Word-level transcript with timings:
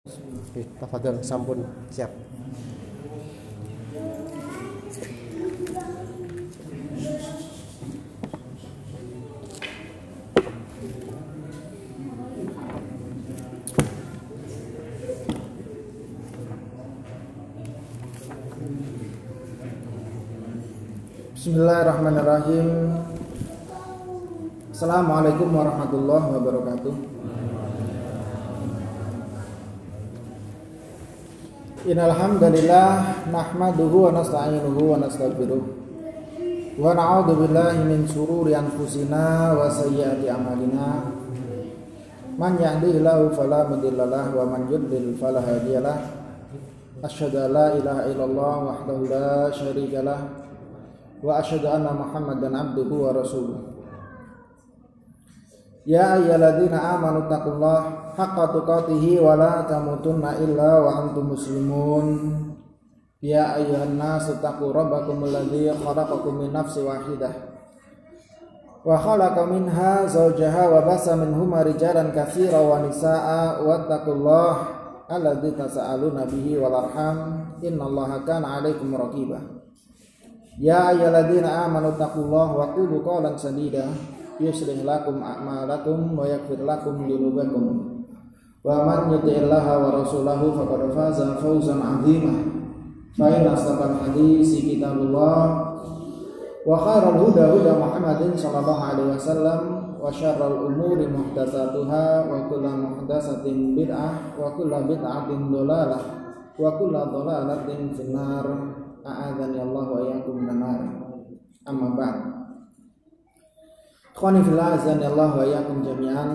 Oke, 0.00 0.64
sampun. 1.20 1.60
Siap. 1.92 2.08
Bismillahirrahmanirrahim. 21.36 22.68
Assalamualaikum 24.72 25.48
warahmatullahi 25.52 26.26
wabarakatuh 26.40 27.19
Innalhamdulillah 31.80 33.24
Nahmaduhu 33.32 34.04
wa 34.04 34.12
nasta'inuhu 34.12 34.80
wa 34.84 35.00
nasta'gfiruh 35.00 35.64
Wa 36.76 36.92
na'udhu 36.92 37.40
billahi 37.40 37.88
min 37.88 38.04
sururi 38.04 38.52
anfusina 38.52 39.56
wa 39.56 39.64
sayyati 39.64 40.28
amalina. 40.28 41.08
Man 42.36 42.60
yahdihillahu 42.60 43.32
falamudillalah 43.32 44.28
wa 44.32 44.44
man 44.44 44.68
yudlil 44.68 45.16
falahadiyalah 45.16 45.96
Asyhadu 47.00 47.48
an 47.48 47.50
la 47.56 47.66
ilaha 47.72 48.02
illallah 48.12 48.54
wahdahu 48.60 49.08
la 49.08 49.48
syarikalah 49.48 50.20
wa 51.24 51.40
asyhadu 51.40 51.64
anna 51.64 51.96
Muhammadan 51.96 52.52
abduhu 52.60 53.08
wa 53.08 53.16
rasuluh. 53.16 53.69
Ya 55.88 56.20
ayyuhalladzina 56.20 56.76
amanu 56.76 57.24
taqullaha 57.24 58.12
haqqa 58.12 58.44
tuqatih 58.52 59.24
wa 59.24 59.32
la 59.32 59.64
tamutunna 59.64 60.36
illa 60.36 60.84
wa 60.84 60.90
antum 61.00 61.32
muslimun. 61.32 62.06
Ya 63.20 63.56
ayyuhan 63.56 63.96
nasu 63.96 64.36
taqu 64.40 64.72
rabbakum 64.72 65.24
alladzi 65.24 65.72
khalaqakum 65.72 66.40
min 66.40 66.56
nafsin 66.56 66.88
wahidah 66.88 67.32
wa 68.80 68.96
khalaqa 68.96 69.44
minha 69.44 70.08
zawjaha 70.08 70.72
wa 70.72 70.80
basa 70.88 71.12
minhuma 71.12 71.60
rijalan 71.60 72.16
katsiran 72.16 72.64
wa 72.64 72.80
nisaa'a 72.80 73.60
wattaqullaha 73.60 74.64
alladzi 75.12 75.52
tasaaluna 75.52 76.24
bihi 76.24 76.56
wal 76.56 76.72
arham. 76.72 77.16
Innallaha 77.60 78.24
kana 78.24 78.56
'alaikum 78.56 78.96
raqibah 78.96 79.40
Ya 80.56 80.92
ayyuhalladzina 80.92 81.68
amanu 81.68 81.92
taqullaha 82.00 82.52
wa 82.56 82.66
qulu 82.72 83.04
qawlan 83.04 83.36
sadida 83.36 83.84
yuslih 84.40 84.82
lakum 84.82 85.20
a'malakum 85.20 86.16
wa 86.16 86.24
yaghfir 86.24 86.64
lakum 86.64 87.04
dhunubakum. 87.04 87.64
Wa 88.64 88.84
man 88.88 89.12
yuti'illaha 89.12 89.72
wa 89.76 90.00
rasulahu 90.00 90.56
faqad 90.56 90.82
faza 90.96 91.36
fawzan 91.38 91.80
'azima. 91.80 92.34
Fa 93.14 93.28
inna 93.28 93.52
asdaqal 93.52 94.00
hadisi 94.00 94.64
kitabullah. 94.64 95.70
Wa 96.64 96.76
khairal 96.76 97.20
huda 97.20 97.52
huda 97.52 97.72
Muhammadin 97.76 98.36
sallallahu 98.36 98.82
alaihi 98.84 99.16
wasallam 99.16 99.60
wa 100.00 100.08
syarral 100.08 100.68
umuri 100.68 101.08
muhdatsatuha 101.08 102.28
wa 102.28 102.48
kullu 102.48 102.68
muhdatsatin 102.68 103.76
bid'ah 103.76 104.36
wa 104.36 104.52
kullu 104.56 104.88
bid'atin 104.88 105.52
dhalalah 105.52 106.02
wa 106.56 106.68
kullu 106.80 107.00
dhalalatin 107.00 107.92
finnar. 107.96 108.44
A'adzani 109.00 109.56
Allah 109.56 109.84
wa 109.88 110.00
iyyakum 110.04 110.44
minan 110.44 111.00
amma 111.64 111.88
ba'd 111.96 112.29
Wa 115.38 115.46
jami'an. 115.86 116.30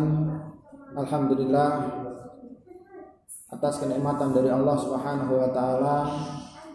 Alhamdulillah 0.95 1.69
atas 3.51 3.83
kenikmatan 3.83 4.31
dari 4.31 4.47
Allah 4.47 4.79
Subhanahu 4.79 5.35
wa 5.35 5.49
taala 5.51 6.07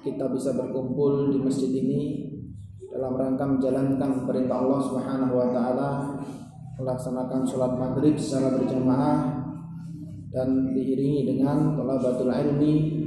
kita 0.04 0.28
bisa 0.28 0.52
berkumpul 0.52 1.32
di 1.32 1.40
masjid 1.40 1.72
ini 1.72 2.28
dalam 2.92 3.16
rangka 3.16 3.48
menjalankan 3.48 4.28
perintah 4.28 4.60
Allah 4.60 4.80
Subhanahu 4.84 5.34
wa 5.40 5.48
taala 5.48 5.88
melaksanakan 6.76 7.48
sholat 7.48 7.80
maghrib 7.80 8.20
secara 8.20 8.60
berjamaah 8.60 9.40
dan 10.36 10.76
diiringi 10.76 11.24
dengan 11.24 11.80
thalabatul 11.80 12.28
ilmi. 12.28 13.00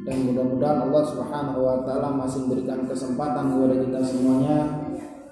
Dan 0.00 0.32
mudah-mudahan 0.32 0.86
Allah 0.86 1.02
Subhanahu 1.02 1.60
wa 1.60 1.76
taala 1.82 2.14
masih 2.14 2.46
memberikan 2.46 2.86
kesempatan 2.86 3.52
kepada 3.52 3.74
kita 3.84 4.00
semuanya 4.06 4.79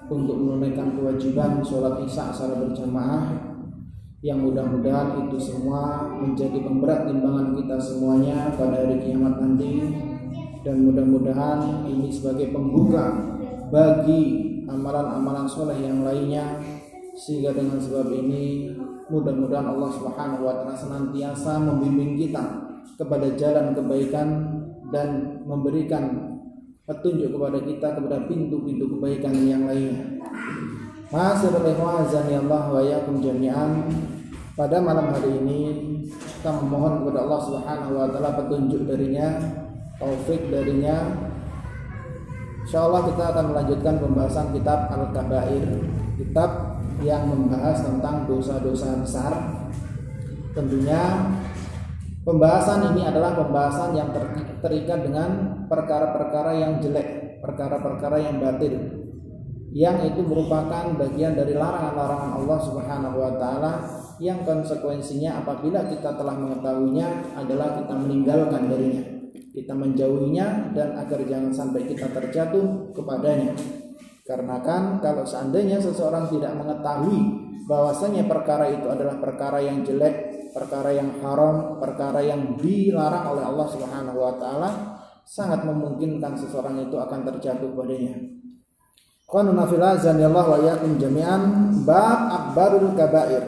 untuk 0.09 0.35
menunaikan 0.35 0.97
kewajiban 0.97 1.61
sholat 1.61 2.01
isya 2.03 2.33
secara 2.33 2.57
berjamaah. 2.65 3.23
Yang 4.19 4.51
mudah-mudahan 4.51 5.29
itu 5.29 5.37
semua 5.39 6.11
menjadi 6.19 6.59
pemberat 6.59 7.07
timbangan 7.07 7.55
kita 7.55 7.77
semuanya 7.79 8.51
pada 8.59 8.83
hari 8.83 8.99
kiamat 8.99 9.39
nanti. 9.39 9.95
Dan 10.59 10.83
mudah-mudahan 10.91 11.87
ini 11.87 12.11
sebagai 12.11 12.51
pembuka 12.51 13.15
bagi 13.71 14.21
amalan-amalan 14.67 15.47
soleh 15.47 15.79
yang 15.79 16.03
lainnya. 16.03 16.59
Sehingga 17.15 17.55
dengan 17.55 17.79
sebab 17.79 18.11
ini 18.11 18.75
mudah-mudahan 19.07 19.71
Allah 19.71 19.89
Subhanahu 19.95 20.43
wa 20.45 20.53
taala 20.59 20.75
senantiasa 20.75 21.57
membimbing 21.63 22.19
kita 22.19 22.43
kepada 22.99 23.31
jalan 23.39 23.71
kebaikan 23.71 24.27
dan 24.91 25.41
memberikan 25.47 26.35
petunjuk 26.89 27.29
kepada 27.37 27.61
kita 27.61 27.87
kepada 27.93 28.17
pintu-pintu 28.25 28.89
kebaikan 28.97 29.33
yang 29.45 29.69
lainnya. 29.69 30.17
Masyaallah 31.13 31.69
Allah 32.41 32.63
wa 32.73 32.81
yakum 32.81 33.21
jami'an. 33.21 33.85
Pada 34.57 34.81
malam 34.81 35.13
hari 35.13 35.37
ini 35.39 35.59
kita 36.17 36.49
memohon 36.65 37.05
kepada 37.05 37.29
Allah 37.29 37.41
Subhanahu 37.45 37.93
wa 37.93 38.07
taala 38.09 38.31
petunjuk 38.41 38.89
darinya, 38.89 39.37
taufik 40.01 40.49
darinya. 40.49 40.97
Insyaallah 42.65 43.01
kita 43.13 43.23
akan 43.37 43.45
melanjutkan 43.53 43.95
pembahasan 44.01 44.45
kitab 44.51 44.89
Al-Kabair, 44.89 45.65
kitab 46.17 46.49
yang 47.05 47.29
membahas 47.29 47.85
tentang 47.85 48.27
dosa-dosa 48.27 48.99
besar. 48.99 49.33
Tentunya 50.57 51.29
Pembahasan 52.19 52.93
ini 52.93 53.09
adalah 53.09 53.33
pembahasan 53.33 53.97
yang 53.97 54.13
ter 54.13 54.21
terikat 54.61 55.01
dengan 55.01 55.58
perkara-perkara 55.69 56.51
yang 56.57 56.81
jelek, 56.81 57.39
perkara-perkara 57.45 58.17
yang 58.19 58.41
batil, 58.41 58.75
yang 59.69 60.01
itu 60.01 60.25
merupakan 60.25 60.97
bagian 60.97 61.37
dari 61.37 61.53
larangan-larangan 61.53 62.41
Allah 62.41 62.59
Subhanahu 62.65 63.17
wa 63.21 63.31
taala 63.37 63.71
yang 64.17 64.41
konsekuensinya 64.41 65.45
apabila 65.45 65.85
kita 65.85 66.17
telah 66.17 66.33
mengetahuinya 66.33 67.37
adalah 67.37 67.77
kita 67.77 67.93
meninggalkan 67.93 68.65
darinya, 68.65 69.03
kita 69.53 69.73
menjauhinya 69.77 70.73
dan 70.73 70.97
agar 70.97 71.21
jangan 71.23 71.53
sampai 71.53 71.85
kita 71.85 72.09
terjatuh 72.09 72.91
kepadanya. 72.97 73.53
Karena 74.25 74.61
kan 74.61 75.01
kalau 75.01 75.25
seandainya 75.25 75.81
seseorang 75.81 76.29
tidak 76.29 76.53
mengetahui 76.57 77.17
bahwasanya 77.69 78.25
perkara 78.25 78.73
itu 78.73 78.89
adalah 78.89 79.21
perkara 79.21 79.61
yang 79.61 79.85
jelek, 79.85 80.49
perkara 80.49 80.97
yang 80.97 81.21
haram, 81.21 81.77
perkara 81.77 82.25
yang 82.25 82.57
dilarang 82.57 83.37
oleh 83.37 83.45
Allah 83.45 83.67
Subhanahu 83.69 84.17
wa 84.17 84.33
taala, 84.41 84.69
sangat 85.29 85.61
memungkinkan 85.61 86.33
seseorang 86.41 86.89
itu 86.89 86.97
akan 86.97 87.21
terjatuh 87.29 87.69
padanya. 87.77 88.17
Qanuna 89.29 89.69
fil 89.69 89.85
azanillah 89.85 90.45
wa 90.49 90.57
yakum 90.57 90.97
jami'an 90.97 91.69
bab 91.85 92.33
akbarul 92.33 92.97
kabair. 92.97 93.45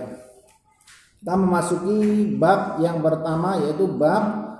Kita 1.17 1.33
memasuki 1.33 1.97
bab 2.37 2.77
yang 2.77 3.01
pertama 3.01 3.57
yaitu 3.65 3.89
bab 3.89 4.53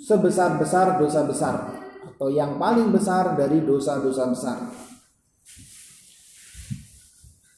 sebesar-besar 0.00 0.96
dosa 0.96 1.20
besar 1.28 1.54
atau 2.16 2.32
yang 2.32 2.56
paling 2.56 2.88
besar 2.88 3.36
dari 3.36 3.60
dosa-dosa 3.60 4.24
besar. 4.32 4.58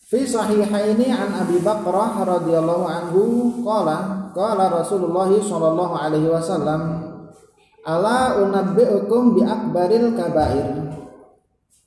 Fi 0.06 0.22
sahihaini 0.22 1.10
an 1.10 1.46
Abi 1.46 1.58
Bakrah 1.62 2.22
radhiyallahu 2.22 2.84
anhu 2.86 3.22
qala 3.66 4.30
qala 4.34 4.70
Rasulullah 4.70 5.30
sallallahu 5.30 5.94
alaihi 5.98 6.30
wasallam 6.30 7.05
ala 7.86 8.42
unabbiukum 8.42 9.38
bi 9.38 9.42
akbaril 9.46 10.18
kabair. 10.18 10.66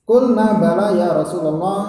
Qulna 0.07 0.57
bala 0.57 0.95
ya 0.95 1.13
Rasulullah 1.13 1.85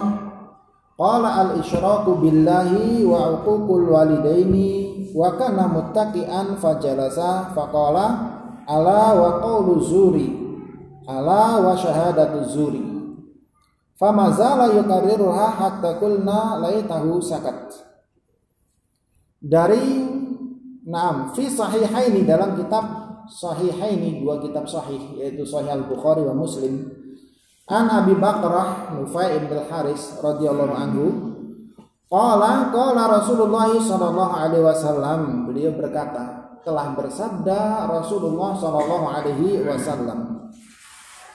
qala 0.99 1.31
al 1.47 1.51
isyraku 1.63 2.21
billahi 2.21 3.07
wa 3.07 3.41
uququl 3.41 3.89
walidaini 3.89 5.09
wa 5.17 5.33
kana 5.41 5.65
muttaqian 5.73 6.61
fajalasa 6.61 7.57
faqala 7.57 8.07
ala 8.69 9.17
wa 9.17 9.41
qawlu 9.41 9.81
zuri 9.81 10.29
ala 11.09 11.65
wa 11.65 11.73
syahadatu 11.73 12.45
zuri 12.45 12.85
famazala 13.97 14.69
yukarriruha 14.77 15.57
hatta 15.57 15.97
kulna 15.97 16.61
laitahu 16.61 17.17
sakat 17.25 17.73
dari 19.41 20.21
Naam 20.81 21.37
fi 21.37 21.45
sahihaini 21.45 22.25
dalam 22.25 22.57
kitab 22.57 23.10
sahihaini 23.31 24.19
dua 24.21 24.43
kitab 24.43 24.67
sahih 24.67 24.99
yaitu 25.15 25.47
sahih 25.47 25.71
al-Bukhari 25.71 26.27
wa 26.27 26.35
Muslim 26.35 26.91
an 27.71 27.87
Abi 27.87 28.19
Bakrah 28.19 28.99
Nufai 28.99 29.39
bin 29.39 29.55
Haris 29.71 30.19
radhiyallahu 30.19 30.75
anhu 30.75 31.07
qala 32.11 32.75
qala 32.75 33.23
Rasulullah 33.23 33.71
sallallahu 33.71 34.35
alaihi 34.35 34.67
wasallam 34.67 35.47
beliau 35.47 35.71
berkata 35.79 36.41
telah 36.61 36.93
bersabda 36.93 37.89
Rasulullah 37.89 38.53
Shallallahu 38.53 39.07
Alaihi 39.09 39.65
Wasallam, 39.65 40.51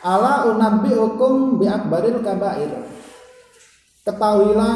"Ala 0.06 0.46
unabbiukum 0.54 1.58
bi 1.58 1.66
akbaril 1.66 2.22
kabair." 2.22 2.70
Ketahuilah, 4.06 4.76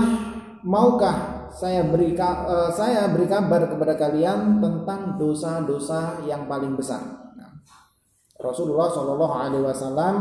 maukah 0.66 1.29
saya 1.54 1.86
beri 1.86 2.13
uh, 2.18 2.69
saya 2.69 3.10
beri 3.10 3.25
kabar 3.25 3.66
kepada 3.66 3.98
kalian 3.98 4.62
tentang 4.62 5.18
dosa-dosa 5.18 6.22
yang 6.30 6.46
paling 6.46 6.78
besar. 6.78 7.01
Nah, 7.36 7.60
Rasulullah 8.38 8.90
Shallallahu 8.94 9.36
Alaihi 9.36 9.63
Wasallam 9.66 10.16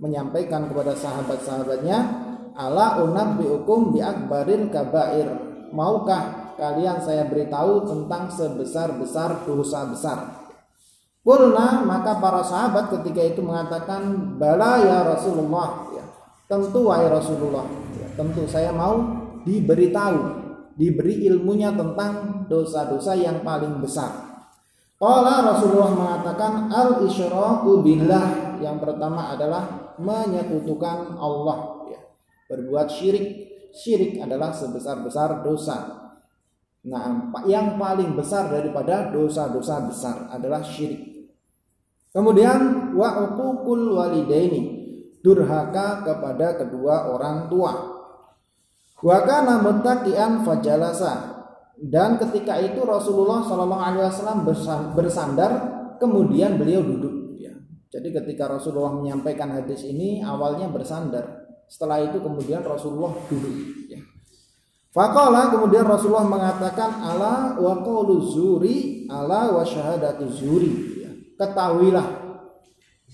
menyampaikan 0.00 0.70
kepada 0.70 0.94
sahabat-sahabatnya, 0.96 1.98
"Ala 2.54 3.02
unabbiukum 3.02 3.94
bi 3.94 4.00
akbaril 4.00 4.70
kabair." 4.70 5.28
Maukah 5.70 6.54
kalian 6.58 6.98
saya 6.98 7.26
beritahu 7.30 7.86
tentang 7.86 8.26
sebesar-besar 8.30 9.46
dosa 9.46 9.86
besar. 9.86 10.18
Kulna 11.20 11.84
maka 11.84 12.16
para 12.16 12.40
sahabat 12.40 12.90
ketika 12.90 13.20
itu 13.22 13.44
mengatakan 13.44 14.34
bala 14.40 14.80
ya 14.80 15.04
Rasulullah 15.04 15.92
ya, 15.92 16.02
tentu 16.48 16.88
wahai 16.88 17.06
Rasulullah 17.12 17.62
ya, 18.00 18.08
tentu 18.16 18.48
saya 18.48 18.72
mau 18.72 18.98
diberitahu 19.44 20.39
diberi 20.80 21.28
ilmunya 21.28 21.76
tentang 21.76 22.48
dosa-dosa 22.48 23.12
yang 23.12 23.44
paling 23.44 23.84
besar. 23.84 24.08
Qala 24.96 25.44
Rasulullah 25.44 25.92
mengatakan 25.92 26.72
al 26.72 27.04
isyraku 27.04 27.84
billah 27.84 28.56
yang 28.64 28.80
pertama 28.80 29.36
adalah 29.36 29.92
menyekutukan 30.00 31.20
Allah 31.20 31.84
ya. 31.92 32.00
Berbuat 32.48 32.88
syirik. 32.88 33.52
Syirik 33.70 34.18
adalah 34.18 34.50
sebesar-besar 34.50 35.46
dosa. 35.46 36.00
Nah, 36.80 37.30
yang 37.44 37.76
paling 37.76 38.16
besar 38.16 38.48
daripada 38.50 39.12
dosa-dosa 39.12 39.84
besar 39.84 40.16
adalah 40.32 40.64
syirik. 40.64 41.30
Kemudian 42.10 42.90
wa 42.98 43.30
walidaini, 43.38 44.62
durhaka 45.22 46.02
kepada 46.02 46.58
kedua 46.58 47.14
orang 47.14 47.46
tua. 47.46 47.99
Wa 49.00 49.24
kana 49.24 49.64
muttaqian 49.64 50.44
fajalasa. 50.44 51.40
Dan 51.80 52.20
ketika 52.20 52.60
itu 52.60 52.84
Rasulullah 52.84 53.40
Shallallahu 53.40 53.80
alaihi 53.80 54.04
wasallam 54.04 54.44
bersandar 54.92 55.50
kemudian 55.96 56.60
beliau 56.60 56.84
duduk 56.84 57.40
ya. 57.40 57.56
Jadi 57.88 58.12
ketika 58.12 58.52
Rasulullah 58.52 58.92
menyampaikan 58.92 59.48
hadis 59.48 59.88
ini 59.88 60.20
awalnya 60.20 60.68
bersandar. 60.68 61.48
Setelah 61.64 62.04
itu 62.04 62.20
kemudian 62.20 62.60
Rasulullah 62.60 63.16
duduk 63.32 63.88
ya. 63.88 63.96
Faqala 64.92 65.54
kemudian 65.54 65.86
Rasulullah 65.88 66.26
mengatakan 66.28 67.00
ala 67.00 67.56
wa 67.56 67.80
zuri 68.28 69.08
ala 69.08 69.54
wa 69.54 69.64
syahadatu 69.64 70.28
zuri. 70.28 71.00
Ya. 71.00 71.10
Ketahuilah 71.40 72.06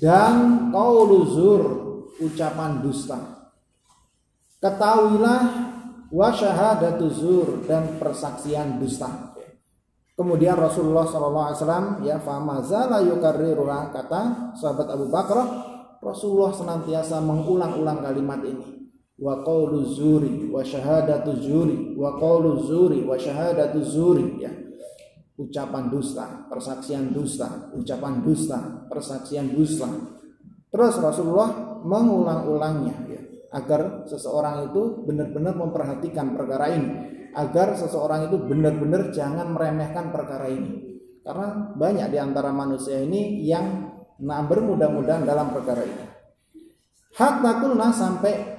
dan 0.02 0.68
qawlu 0.74 1.16
zur 1.30 1.62
ucapan 2.18 2.82
dusta. 2.82 3.46
Ketahuilah 4.58 5.40
wa 6.16 6.32
syahadatu 6.32 7.12
zur 7.12 7.48
dan 7.68 8.00
persaksian 8.00 8.80
dusta. 8.80 9.36
Kemudian 10.16 10.56
Rasulullah 10.56 11.04
SAW 11.04 12.00
ya 12.00 12.16
famazala 12.24 13.04
yukarriruha 13.04 13.92
kata 13.92 14.56
sahabat 14.56 14.88
Abu 14.96 15.12
Bakar 15.12 15.44
Rasulullah 16.00 16.56
senantiasa 16.56 17.20
mengulang-ulang 17.20 18.00
kalimat 18.00 18.40
ini. 18.48 18.88
Wa 19.20 19.44
qawlu 19.44 19.84
zuri 19.84 20.48
wa 20.48 20.64
syahadatu 20.64 21.36
zuri 21.36 21.92
wa 22.00 22.16
qawlu 22.16 22.64
zuri 22.64 23.04
wa 23.04 23.16
syahadatu 23.20 23.84
zuri 23.84 24.40
ya. 24.40 24.52
Ucapan 25.36 25.92
dusta 25.92 26.48
persaksian 26.48 27.12
dusta 27.12 27.68
ucapan 27.76 28.24
dusta 28.24 28.88
persaksian 28.88 29.52
dusta. 29.52 29.84
Terus 30.72 30.96
Rasulullah 30.96 31.76
mengulang-ulangnya 31.84 32.96
ya 33.04 33.15
agar 33.52 34.06
seseorang 34.08 34.70
itu 34.70 35.06
benar-benar 35.06 35.54
memperhatikan 35.54 36.34
perkara 36.34 36.72
ini. 36.72 36.90
Agar 37.36 37.76
seseorang 37.76 38.32
itu 38.32 38.36
benar-benar 38.40 39.12
jangan 39.12 39.52
meremehkan 39.52 40.08
perkara 40.08 40.48
ini. 40.48 40.96
Karena 41.20 41.74
banyak 41.74 42.08
di 42.08 42.18
antara 42.22 42.54
manusia 42.54 43.02
ini 43.02 43.44
yang 43.44 43.92
nah 44.22 44.40
bermudah-mudahan 44.46 45.28
dalam 45.28 45.52
perkara 45.52 45.84
ini. 45.84 46.04
Hatta 47.16 47.60
kulna 47.60 47.92
sampai 47.92 48.56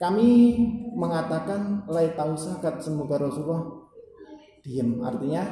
kami 0.00 0.58
mengatakan 0.96 1.86
lay 1.92 2.12
tausakat 2.16 2.82
semoga 2.82 3.20
Rasulullah 3.20 3.86
diam 4.64 4.98
artinya 5.04 5.44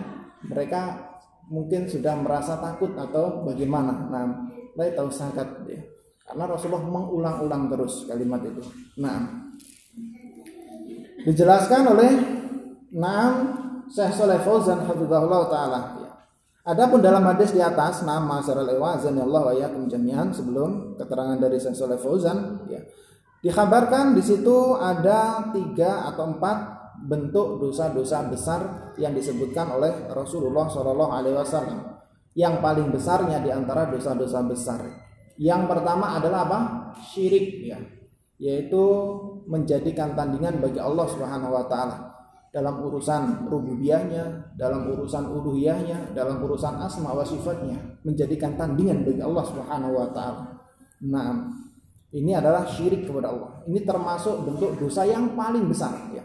mereka 0.45 1.13
mungkin 1.49 1.87
sudah 1.87 2.17
merasa 2.19 2.59
takut 2.59 2.97
atau 2.97 3.45
bagaimana? 3.47 4.09
Nah 4.11 4.25
lay 4.75 4.93
tausakat 4.97 5.69
ya. 5.69 5.94
Karena 6.25 6.45
Rasulullah 6.49 6.85
mengulang-ulang 6.85 7.69
terus 7.69 8.09
kalimat 8.09 8.41
itu 8.45 8.63
nah 8.99 9.45
dijelaskan 11.25 11.83
oleh 11.89 12.11
Naam 12.95 13.35
Syekh 13.91 14.15
Saleh 14.15 14.39
Fauzan 14.47 14.87
hafizahullah 14.87 15.43
taala 15.51 15.81
ya. 15.99 16.11
Adapun 16.63 17.03
dalam 17.03 17.27
hadis 17.27 17.51
di 17.51 17.59
atas 17.59 18.07
nama 18.07 18.39
Saral 18.39 18.71
Ewazan 18.71 19.19
Allah 19.19 19.51
wa 19.51 19.55
yakum 19.55 19.91
sebelum 19.91 20.95
keterangan 20.95 21.43
dari 21.43 21.59
Syekh 21.59 21.75
Saleh 21.75 21.99
Fauzan 21.99 22.71
ya 22.71 22.79
Dikabarkan 23.45 24.17
di 24.17 24.25
situ 24.25 24.73
ada 24.81 25.53
tiga 25.53 26.09
atau 26.09 26.33
empat 26.33 26.57
bentuk 27.05 27.61
dosa-dosa 27.61 28.25
besar 28.33 28.61
yang 28.97 29.13
disebutkan 29.13 29.69
oleh 29.69 30.09
Rasulullah 30.09 30.65
Shallallahu 30.65 31.13
Alaihi 31.13 31.37
Wasallam. 31.37 32.01
Yang 32.33 32.55
paling 32.65 32.89
besarnya 32.89 33.45
di 33.45 33.53
antara 33.53 33.93
dosa-dosa 33.93 34.41
besar. 34.49 34.81
Yang 35.41 35.63
pertama 35.67 36.19
adalah 36.19 36.47
apa? 36.47 36.59
Syirik 37.11 37.67
ya, 37.67 37.79
yaitu 38.39 38.83
menjadikan 39.51 40.15
tandingan 40.15 40.63
bagi 40.63 40.79
Allah 40.79 41.07
Subhanahu 41.11 41.53
Wa 41.53 41.65
Taala 41.67 42.15
dalam 42.55 42.87
urusan 42.87 43.51
rububiyahnya, 43.51 44.55
dalam 44.55 44.87
urusan 44.87 45.27
uluhiyahnya, 45.27 46.15
dalam 46.15 46.39
urusan 46.39 46.79
asma 46.79 47.11
wa 47.11 47.27
sifatnya, 47.27 47.75
menjadikan 48.07 48.55
tandingan 48.55 49.03
bagi 49.03 49.19
Allah 49.19 49.43
Subhanahu 49.43 49.99
wa 49.99 50.09
taala. 50.15 50.55
Nah, 51.03 51.51
ini 52.15 52.31
adalah 52.31 52.63
syirik 52.71 53.11
kepada 53.11 53.35
Allah. 53.35 53.59
Ini 53.67 53.83
termasuk 53.83 54.47
bentuk 54.47 54.79
dosa 54.79 55.03
yang 55.03 55.35
paling 55.35 55.67
besar 55.67 56.15
ya. 56.15 56.23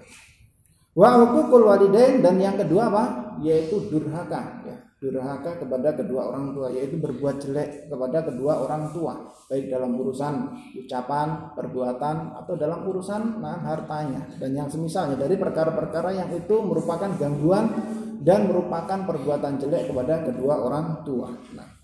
Wa 0.94 1.18
walidain 1.50 2.22
dan 2.22 2.38
yang 2.38 2.62
kedua 2.62 2.94
apa? 2.94 3.04
Yaitu 3.42 3.90
durhaka 3.90 4.62
ya. 4.70 4.78
Durhaka 5.00 5.64
kepada 5.64 5.96
kedua 5.96 6.28
orang 6.28 6.52
tua 6.52 6.68
yaitu 6.76 7.00
berbuat 7.00 7.40
jelek 7.40 7.88
kepada 7.88 8.20
kedua 8.28 8.68
orang 8.68 8.92
tua 8.92 9.32
baik 9.48 9.72
dalam 9.72 9.96
urusan 9.96 10.34
ucapan, 10.76 11.56
perbuatan 11.56 12.36
atau 12.44 12.54
dalam 12.60 12.84
urusan 12.84 13.40
nah 13.40 13.64
hartanya 13.64 14.28
dan 14.36 14.52
yang 14.52 14.68
semisalnya 14.68 15.16
dari 15.16 15.40
perkara-perkara 15.40 16.20
yang 16.20 16.30
itu 16.36 16.52
merupakan 16.60 17.16
gangguan 17.16 17.72
dan 18.20 18.52
merupakan 18.52 19.08
perbuatan 19.08 19.56
jelek 19.56 19.88
kepada 19.88 20.28
kedua 20.28 20.68
orang 20.68 21.08
tua. 21.08 21.32
Nah, 21.56 21.80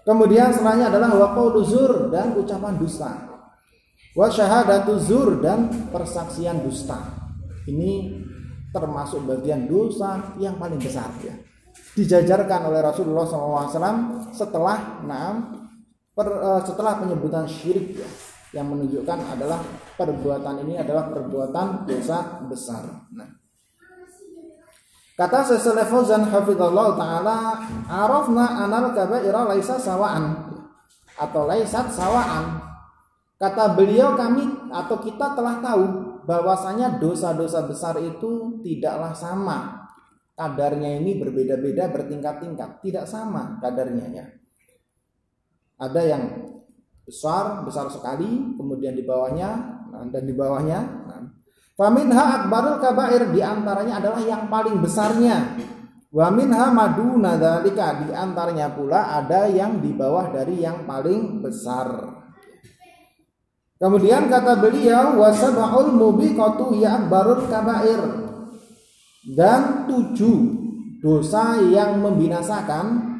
Kemudian 0.00 0.48
selanjutnya 0.50 0.88
adalah 0.88 1.10
waqaulu 1.12 1.60
zur 1.60 2.08
dan 2.08 2.32
ucapan 2.32 2.74
dusta. 2.80 3.30
Wa 4.16 4.32
syahadatu 4.32 4.96
zur 4.96 5.44
dan 5.44 5.68
persaksian 5.92 6.64
dusta. 6.64 6.98
Ini 7.68 8.24
termasuk 8.72 9.28
bagian 9.28 9.68
dosa 9.68 10.34
yang 10.40 10.56
paling 10.56 10.80
besar 10.80 11.12
ya. 11.20 11.36
Dijajarkan 11.90 12.70
oleh 12.70 12.80
Rasulullah 12.80 13.26
SAW 13.26 14.30
setelah 14.30 15.02
enam 15.02 15.34
per, 16.14 16.28
uh, 16.30 16.62
setelah 16.62 17.02
penyebutan 17.02 17.44
syirik 17.50 17.98
ya, 17.98 18.08
yang 18.54 18.70
menunjukkan 18.70 19.18
adalah 19.36 19.58
perbuatan 19.98 20.62
ini 20.66 20.78
adalah 20.78 21.10
perbuatan 21.10 21.86
dosa 21.86 22.42
besar. 22.46 22.82
Nah, 23.14 23.40
Kata 25.20 25.44
Syekh 25.44 25.84
Fauzan 25.84 26.32
hafizallahu 26.32 26.96
taala, 26.96 27.60
"Arafna 27.84 28.64
anal 28.64 28.96
kabaira 28.96 29.52
laisa 29.52 29.76
sawaan." 29.76 30.48
Atau 31.20 31.44
laisat 31.44 31.92
sawaan. 31.92 32.56
Kata 33.36 33.76
beliau 33.76 34.16
kami 34.16 34.48
atau 34.72 34.96
kita 34.96 35.36
telah 35.36 35.60
tahu 35.60 35.84
bahwasanya 36.24 36.96
dosa-dosa 36.96 37.68
besar 37.68 38.00
itu 38.00 38.60
tidaklah 38.64 39.12
sama. 39.12 39.79
Kadarnya 40.40 40.96
ini 40.96 41.20
berbeda-beda 41.20 41.92
bertingkat-tingkat, 41.92 42.80
tidak 42.80 43.04
sama 43.04 43.60
kadarnya 43.60 44.06
ya. 44.08 44.24
Ada 45.76 46.00
yang 46.00 46.24
besar, 47.04 47.60
besar 47.68 47.92
sekali, 47.92 48.56
kemudian 48.56 48.96
di 48.96 49.04
bawahnya 49.04 49.50
dan 50.08 50.24
di 50.24 50.32
bawahnya 50.32 51.00
Faminha 51.80 52.44
akbarul 52.44 52.76
kabair 52.76 53.32
di 53.32 53.40
antaranya 53.40 54.04
adalah 54.04 54.20
yang 54.20 54.52
paling 54.52 54.84
besarnya. 54.84 55.56
Wa 56.12 56.28
minha 56.28 56.68
maduna 56.68 57.40
dzalika 57.40 58.04
di 58.04 58.12
antaranya 58.12 58.68
pula 58.68 59.16
ada 59.16 59.48
yang 59.48 59.80
di 59.80 59.88
bawah 59.96 60.28
dari 60.28 60.60
yang 60.60 60.84
paling 60.84 61.40
besar. 61.40 62.20
Kemudian 63.80 64.28
kata 64.28 64.60
beliau 64.60 65.24
wasabul 65.24 65.96
mubiqatu 65.96 66.76
ya 66.76 67.00
akbarul 67.00 67.48
kabair. 67.48 68.19
Dan 69.20 69.84
tujuh 69.84 70.36
dosa 71.00 71.60
yang 71.60 72.00
membinasakan 72.00 73.10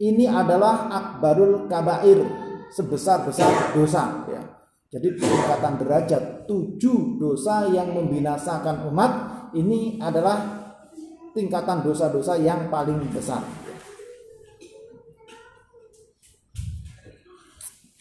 ini 0.00 0.28
adalah 0.28 0.88
akbarul 0.88 1.68
kabair 1.68 2.24
sebesar-besar 2.72 3.76
dosa 3.76 4.24
ya. 4.28 4.42
Jadi 4.90 5.16
peningkatan 5.16 5.74
derajat 5.78 6.22
tujuh 6.50 7.20
dosa 7.20 7.68
yang 7.70 7.94
membinasakan 7.94 8.90
umat 8.90 9.12
ini 9.54 10.02
adalah 10.02 10.60
tingkatan 11.30 11.86
dosa-dosa 11.86 12.34
yang 12.40 12.66
paling 12.66 12.98
besar. 13.14 13.38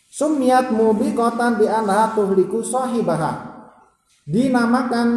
Sumiat 0.09 0.75
mubiqatan 0.75 1.61
bi 1.61 1.69
anha 1.69 2.11
tuhliku 2.11 2.59
sahibaha. 2.59 3.47
Dinamakan 4.27 5.07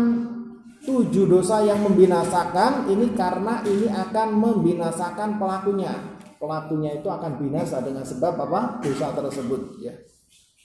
tujuh 0.82 1.30
dosa 1.30 1.62
yang 1.62 1.82
membinasakan 1.86 2.90
ini 2.90 3.14
karena 3.14 3.62
ini 3.62 3.86
akan 3.86 4.28
membinasakan 4.34 5.38
pelakunya. 5.38 5.94
Pelakunya 6.42 6.98
itu 6.98 7.06
akan 7.06 7.38
binasa 7.38 7.78
dengan 7.86 8.02
sebab 8.02 8.34
apa? 8.34 8.82
Dosa 8.82 9.14
tersebut 9.14 9.78
ya. 9.78 9.94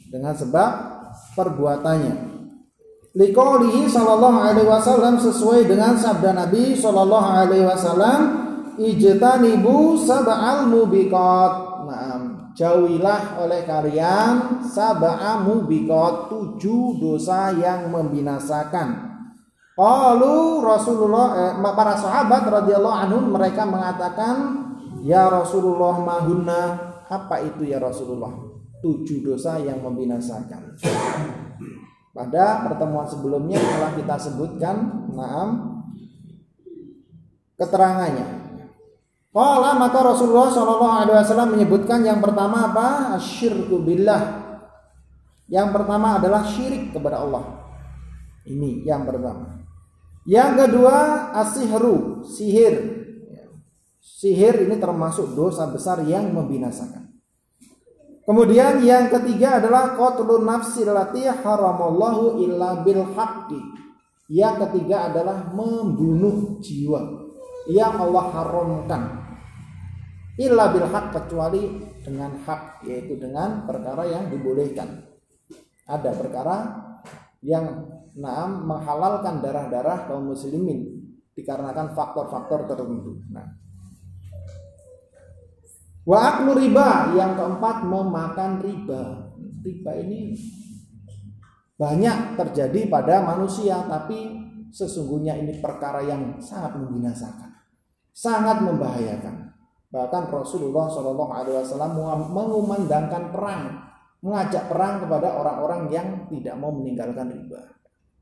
Dengan 0.09 0.33
sebab 0.33 0.69
perbuatannya. 1.38 2.38
Liqaulihi 3.17 3.89
sallallahu 3.89 4.39
alaihi 4.41 4.69
wasallam 4.69 5.17
sesuai 5.17 5.69
dengan 5.69 5.97
sabda 5.97 6.33
Nabi 6.33 6.77
sallallahu 6.77 7.29
alaihi 7.29 7.65
wasallam 7.65 8.19
ijtanibu 8.77 9.97
sab'al 10.01 10.69
mubiqat. 10.69 11.53
Nah, 11.89 12.17
jauhilah 12.53 13.41
oleh 13.41 13.65
kalian 13.65 14.62
sab'a 14.65 15.45
mubiqat 15.45 16.29
tujuh 16.29 17.01
dosa 17.01 17.53
yang 17.57 17.89
membinasakan. 17.89 19.16
Qalu 19.77 20.65
Rasulullah 20.65 21.53
eh, 21.53 21.53
para 21.62 21.93
sahabat 21.93 22.50
radhiyallahu 22.50 22.98
anhum 22.98 23.24
mereka 23.29 23.62
mengatakan 23.62 24.65
ya 25.05 25.29
Rasulullah 25.29 26.01
mahunna 26.01 26.62
apa 27.05 27.46
itu 27.46 27.69
ya 27.69 27.77
Rasulullah? 27.77 28.48
tujuh 28.81 29.25
dosa 29.25 29.57
yang 29.62 29.81
membinasakan. 29.81 30.77
Pada 32.13 32.65
pertemuan 32.65 33.05
sebelumnya 33.05 33.62
telah 33.62 33.91
kita 33.93 34.15
sebutkan 34.17 34.75
naam 35.13 35.81
keterangannya. 37.57 38.25
Qala 39.29 39.77
maka 39.77 40.01
Rasulullah 40.01 40.50
Shallallahu 40.50 40.96
alaihi 41.05 41.17
wasallam 41.22 41.50
menyebutkan 41.53 42.01
yang 42.01 42.17
pertama 42.17 42.74
apa? 42.74 42.88
Asyirku 43.22 43.86
billah. 43.86 44.46
Yang 45.46 45.77
pertama 45.77 46.17
adalah 46.17 46.41
syirik 46.41 46.89
kepada 46.89 47.22
Allah. 47.22 47.46
Ini 48.50 48.81
yang 48.84 49.05
pertama. 49.05 49.66
Yang 50.27 50.51
kedua 50.60 50.96
asihru, 51.39 52.27
sihir. 52.27 52.75
Sihir 54.03 54.67
ini 54.67 54.75
termasuk 54.75 55.31
dosa 55.31 55.72
besar 55.72 56.03
yang 56.03 56.36
membinasakan. 56.36 57.07
Kemudian 58.27 58.84
yang 58.84 59.07
ketiga 59.07 59.63
adalah 59.63 59.96
qatlun 59.96 60.43
nafsi 60.43 60.84
lati 60.84 61.24
haramallahu 61.31 62.43
illa 62.43 62.84
bil. 62.84 63.07
Yang 64.27 64.55
ketiga 64.67 65.07
adalah 65.07 65.48
membunuh 65.55 66.60
jiwa 66.60 67.24
yang 67.72 67.96
Allah 67.96 68.25
haramkan. 68.36 69.01
Illa 70.36 70.75
bil 70.75 70.91
haq 70.91 71.15
kecuali 71.15 71.88
dengan 72.03 72.36
hak 72.43 72.84
yaitu 72.84 73.15
dengan 73.15 73.63
perkara 73.63 74.03
yang 74.03 74.27
dibolehkan. 74.27 75.07
Ada 75.88 76.12
perkara 76.19 76.57
yang 77.39 77.87
naam 78.17 78.65
menghalalkan 78.65 79.39
darah-darah 79.39 80.09
kaum 80.09 80.33
muslimin 80.33 81.05
dikarenakan 81.38 81.93
faktor-faktor 81.93 82.65
tertentu. 82.65 83.21
Nah, 83.29 83.45
Wa 86.07 86.39
riba 86.39 87.12
yang 87.19 87.36
keempat 87.36 87.83
memakan 87.83 88.63
riba. 88.63 89.27
Riba 89.59 89.91
ini 90.00 90.39
banyak 91.75 92.39
terjadi 92.39 92.88
pada 92.88 93.27
manusia 93.27 93.83
tapi 93.86 94.39
sesungguhnya 94.71 95.36
ini 95.36 95.59
perkara 95.59 96.00
yang 96.01 96.39
sangat 96.39 96.79
membinasakan, 96.79 97.51
sangat 98.15 98.63
membahayakan. 98.63 99.51
Bahkan 99.91 100.24
Rasulullah 100.31 100.88
Shallallahu 100.88 101.31
Alaihi 101.31 101.59
Wasallam 101.59 102.00
mengumandangkan 102.31 103.36
perang, 103.36 103.63
mengajak 104.24 104.71
perang 104.71 105.03
kepada 105.03 105.36
orang-orang 105.36 105.91
yang 105.91 106.07
tidak 106.31 106.55
mau 106.55 106.71
meninggalkan 106.71 107.36
riba. 107.36 107.76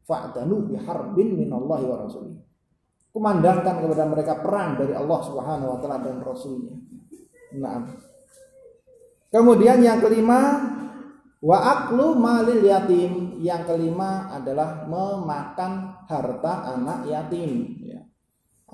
Fa'danu 0.05 0.69
biharbin 0.69 1.33
minallahi 1.33 1.85
wa 1.89 1.97
rasulih. 2.05 2.37
Kumandangkan 3.09 3.81
kepada 3.81 4.05
mereka 4.05 4.33
perang 4.43 4.77
dari 4.77 4.93
Allah 4.93 5.19
Subhanahu 5.23 5.69
wa 5.73 5.77
taala 5.81 5.97
dan 6.03 6.21
rasulnya. 6.21 6.75
Nah. 7.57 7.87
Kemudian 9.31 9.79
yang 9.81 10.03
kelima 10.03 10.61
wa 11.41 11.57
aklu 11.57 12.13
malil 12.19 12.61
yatim. 12.61 13.39
Yang 13.39 13.71
kelima 13.71 14.29
adalah 14.35 14.83
memakan 14.83 16.03
harta 16.05 16.75
anak 16.75 17.07
yatim. 17.07 17.79
Ya. 17.87 18.03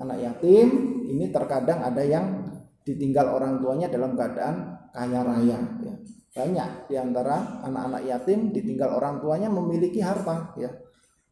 Anak 0.02 0.18
yatim 0.18 0.68
ini 1.06 1.30
terkadang 1.30 1.86
ada 1.86 2.02
yang 2.02 2.42
ditinggal 2.82 3.30
orang 3.30 3.62
tuanya 3.62 3.86
dalam 3.86 4.18
keadaan 4.18 4.90
kaya 4.90 5.22
raya. 5.22 5.58
Ya. 5.86 5.94
Banyak 6.34 6.90
di 6.90 6.98
antara 6.98 7.62
anak-anak 7.62 8.02
yatim 8.10 8.50
ditinggal 8.50 8.90
orang 8.90 9.22
tuanya 9.22 9.46
memiliki 9.46 10.02
harta. 10.02 10.50
Ya. 10.58 10.81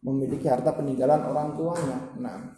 Memiliki 0.00 0.48
harta 0.48 0.72
peninggalan 0.72 1.20
orang 1.28 1.56
tuanya. 1.60 1.98
Nah, 2.16 2.56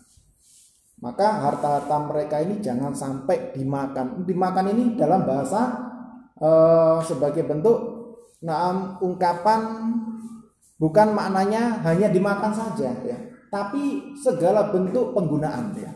maka 1.02 1.42
harta-harta 1.42 1.96
mereka 2.06 2.38
ini 2.38 2.62
jangan 2.62 2.94
sampai 2.94 3.50
dimakan. 3.50 4.22
Dimakan 4.22 4.70
ini 4.70 4.94
dalam 4.94 5.26
bahasa 5.26 5.74
uh, 6.38 7.02
sebagai 7.02 7.42
bentuk 7.42 7.78
naam 8.42 9.02
ungkapan 9.02 9.90
bukan 10.78 11.14
maknanya 11.14 11.82
hanya 11.86 12.06
dimakan 12.10 12.54
saja 12.54 12.94
ya, 13.02 13.18
tapi 13.50 14.14
segala 14.14 14.70
bentuk 14.70 15.10
penggunaan 15.10 15.74
ya. 15.74 15.90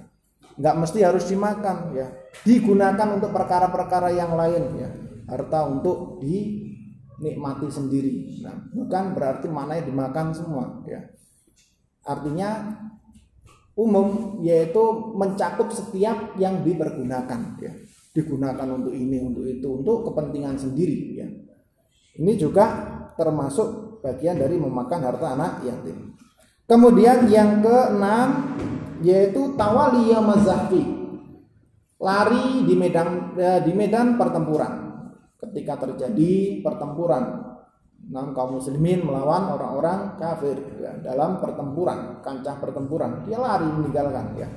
Nggak 0.58 0.76
mesti 0.82 0.98
harus 1.06 1.30
dimakan 1.30 1.94
ya. 1.94 2.10
Digunakan 2.42 3.08
untuk 3.14 3.30
perkara-perkara 3.30 4.10
yang 4.10 4.34
lain 4.34 4.64
ya. 4.74 4.90
Harta 5.30 5.70
untuk 5.70 6.18
dinikmati 6.18 7.70
sendiri. 7.70 8.42
Nah, 8.42 8.58
bukan 8.74 9.14
berarti 9.14 9.46
maknanya 9.46 9.86
dimakan 9.86 10.34
semua 10.34 10.82
ya. 10.88 10.98
Artinya 12.06 12.78
umum 13.76 14.40
yaitu 14.40 14.80
mencakup 15.18 15.68
setiap 15.74 16.38
yang 16.40 16.64
dipergunakan 16.64 17.60
ya. 17.60 17.72
Digunakan 18.16 18.68
untuk 18.72 18.96
ini 18.96 19.20
untuk 19.20 19.44
itu 19.44 19.68
untuk 19.68 20.08
kepentingan 20.08 20.56
sendiri 20.56 20.98
ya. 21.20 21.28
Ini 22.16 22.32
juga 22.40 22.64
termasuk 23.20 24.00
bagian 24.00 24.40
dari 24.40 24.56
memakan 24.56 25.00
harta 25.04 25.36
anak 25.36 25.52
yatim. 25.68 26.16
Kemudian 26.64 27.28
yang 27.28 27.60
keenam 27.60 28.56
yaitu 29.04 29.52
tawaliyah 29.60 30.24
mazahfi 30.24 30.82
lari 32.00 32.64
di 32.64 32.74
medan 32.76 33.36
ya, 33.36 33.60
di 33.60 33.72
medan 33.76 34.16
pertempuran. 34.16 35.04
Ketika 35.36 35.76
terjadi 35.84 36.64
pertempuran 36.64 37.45
enam 38.06 38.30
kaum 38.30 38.62
muslimin 38.62 39.02
melawan 39.02 39.50
orang-orang 39.58 40.14
kafir 40.14 40.54
ya, 40.78 40.94
dalam 41.02 41.42
pertempuran, 41.42 42.22
kancah 42.22 42.56
pertempuran. 42.62 43.26
Dia 43.26 43.42
lari 43.42 43.66
meninggalkan 43.66 44.38
ya. 44.38 44.48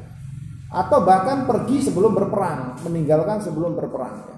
Atau 0.69 1.01
bahkan 1.01 1.49
pergi 1.49 1.89
sebelum 1.89 2.13
berperang, 2.13 2.77
meninggalkan 2.85 3.41
sebelum 3.41 3.73
berperang 3.73 4.15
ya. 4.29 4.37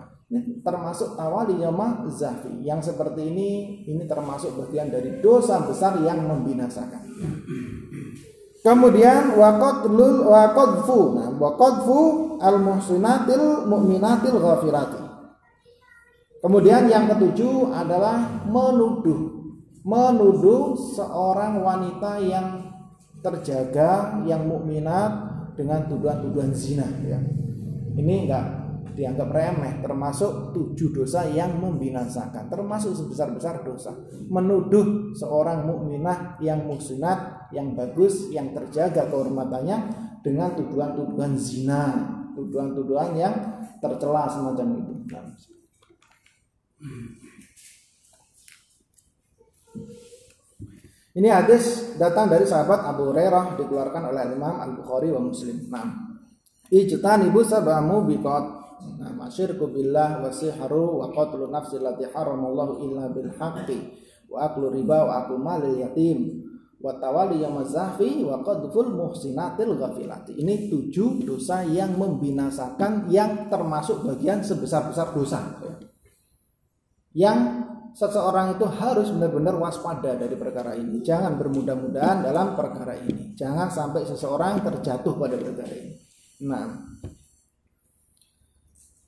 Termasuk 0.63 1.19
awal 1.19 1.51
yama 1.59 2.07
zafi. 2.07 2.63
Yang 2.63 2.95
seperti 2.95 3.35
ini 3.35 3.83
ini 3.83 4.07
termasuk 4.07 4.55
bagian 4.55 4.87
dari 4.87 5.19
dosa 5.19 5.59
besar 5.67 5.99
yang 5.99 6.23
membinasakan. 6.23 7.03
Kemudian 8.63 9.35
waqadlul 9.35 10.23
waqadfu. 10.31 10.99
Nah, 11.19 11.29
waqadfu 11.35 11.99
al-muhsinatil 12.39 13.67
mu'minatil 13.67 14.37
ghafirati. 14.39 15.00
Kemudian 16.41 16.89
yang 16.89 17.05
ketujuh 17.05 17.69
adalah 17.69 18.41
menuduh. 18.49 19.39
Menuduh 19.85 20.73
seorang 20.73 21.61
wanita 21.61 22.17
yang 22.21 22.47
terjaga, 23.21 24.21
yang 24.25 24.49
mukminat 24.49 25.29
dengan 25.53 25.85
tuduhan-tuduhan 25.85 26.53
zina 26.53 26.85
ya. 27.05 27.21
Ini 27.93 28.25
enggak 28.25 28.45
dianggap 28.97 29.29
remeh, 29.31 29.73
termasuk 29.79 30.51
tujuh 30.51 30.91
dosa 30.91 31.23
yang 31.29 31.61
membinasakan, 31.61 32.51
termasuk 32.51 32.91
sebesar-besar 32.97 33.63
dosa. 33.63 33.95
Menuduh 34.27 35.15
seorang 35.15 35.63
mukminah 35.63 36.41
yang 36.43 36.67
muksinat, 36.67 37.49
yang 37.55 37.77
bagus, 37.77 38.29
yang 38.33 38.51
terjaga 38.51 39.07
kehormatannya 39.07 39.77
dengan 40.21 40.53
tuduhan-tuduhan 40.57 41.33
zina, 41.39 41.83
tuduhan-tuduhan 42.35 43.11
yang 43.15 43.33
tercela 43.79 44.27
semacam 44.27 44.67
itu. 44.77 44.93
Nah, 45.11 45.25
ini 51.17 51.27
hadis 51.27 51.95
datang 51.99 52.31
dari 52.31 52.47
sahabat 52.47 52.87
Abu 52.87 53.11
Hurairah 53.11 53.59
dikeluarkan 53.59 54.11
oleh 54.15 54.31
Imam 54.31 54.55
Al 54.59 54.75
Bukhari 54.79 55.11
wa 55.11 55.21
Muslim. 55.21 55.67
Nah, 55.67 56.17
ijtan 56.71 57.27
ibu 57.27 57.43
sabamu 57.43 58.07
bikot 58.07 58.61
Nah, 59.01 59.13
masyirku 59.13 59.69
billah 59.69 60.21
wa 60.21 60.29
sihru 60.33 61.01
wa 61.01 61.07
qatlu 61.13 61.49
nafsi 61.49 61.77
allati 61.77 62.09
haramallahu 62.09 62.81
illa 62.85 63.09
bil 63.13 63.29
haqqi 63.29 63.79
wa 64.29 64.49
aklu 64.49 64.73
riba 64.73 65.05
wa 65.05 65.13
aklu 65.25 65.37
malil 65.37 65.77
yatim 65.77 66.41
wa 66.81 66.97
tawali 66.97 67.45
yamazahfi 67.45 68.25
wa 68.25 68.41
qadful 68.41 68.89
muhsinatil 68.89 69.77
ghafilati. 69.77 70.33
Ini 70.37 70.69
tujuh 70.69 71.21
dosa 71.25 71.61
yang 71.61 71.93
membinasakan 71.93 73.09
yang 73.13 73.53
termasuk 73.53 74.01
bagian 74.01 74.41
sebesar-besar 74.41 75.13
dosa. 75.13 75.61
Yang 77.11 77.39
seseorang 77.91 78.55
itu 78.55 78.65
harus 78.67 79.11
benar-benar 79.11 79.55
waspada 79.59 80.15
dari 80.15 80.35
perkara 80.39 80.75
ini. 80.79 81.03
Jangan 81.03 81.35
bermudah-mudahan 81.35 82.23
dalam 82.23 82.55
perkara 82.55 82.95
ini. 82.95 83.35
Jangan 83.35 83.67
sampai 83.67 84.07
seseorang 84.07 84.63
terjatuh 84.63 85.13
pada 85.19 85.35
perkara 85.35 85.73
ini. 85.75 85.95
Nah, 86.47 86.65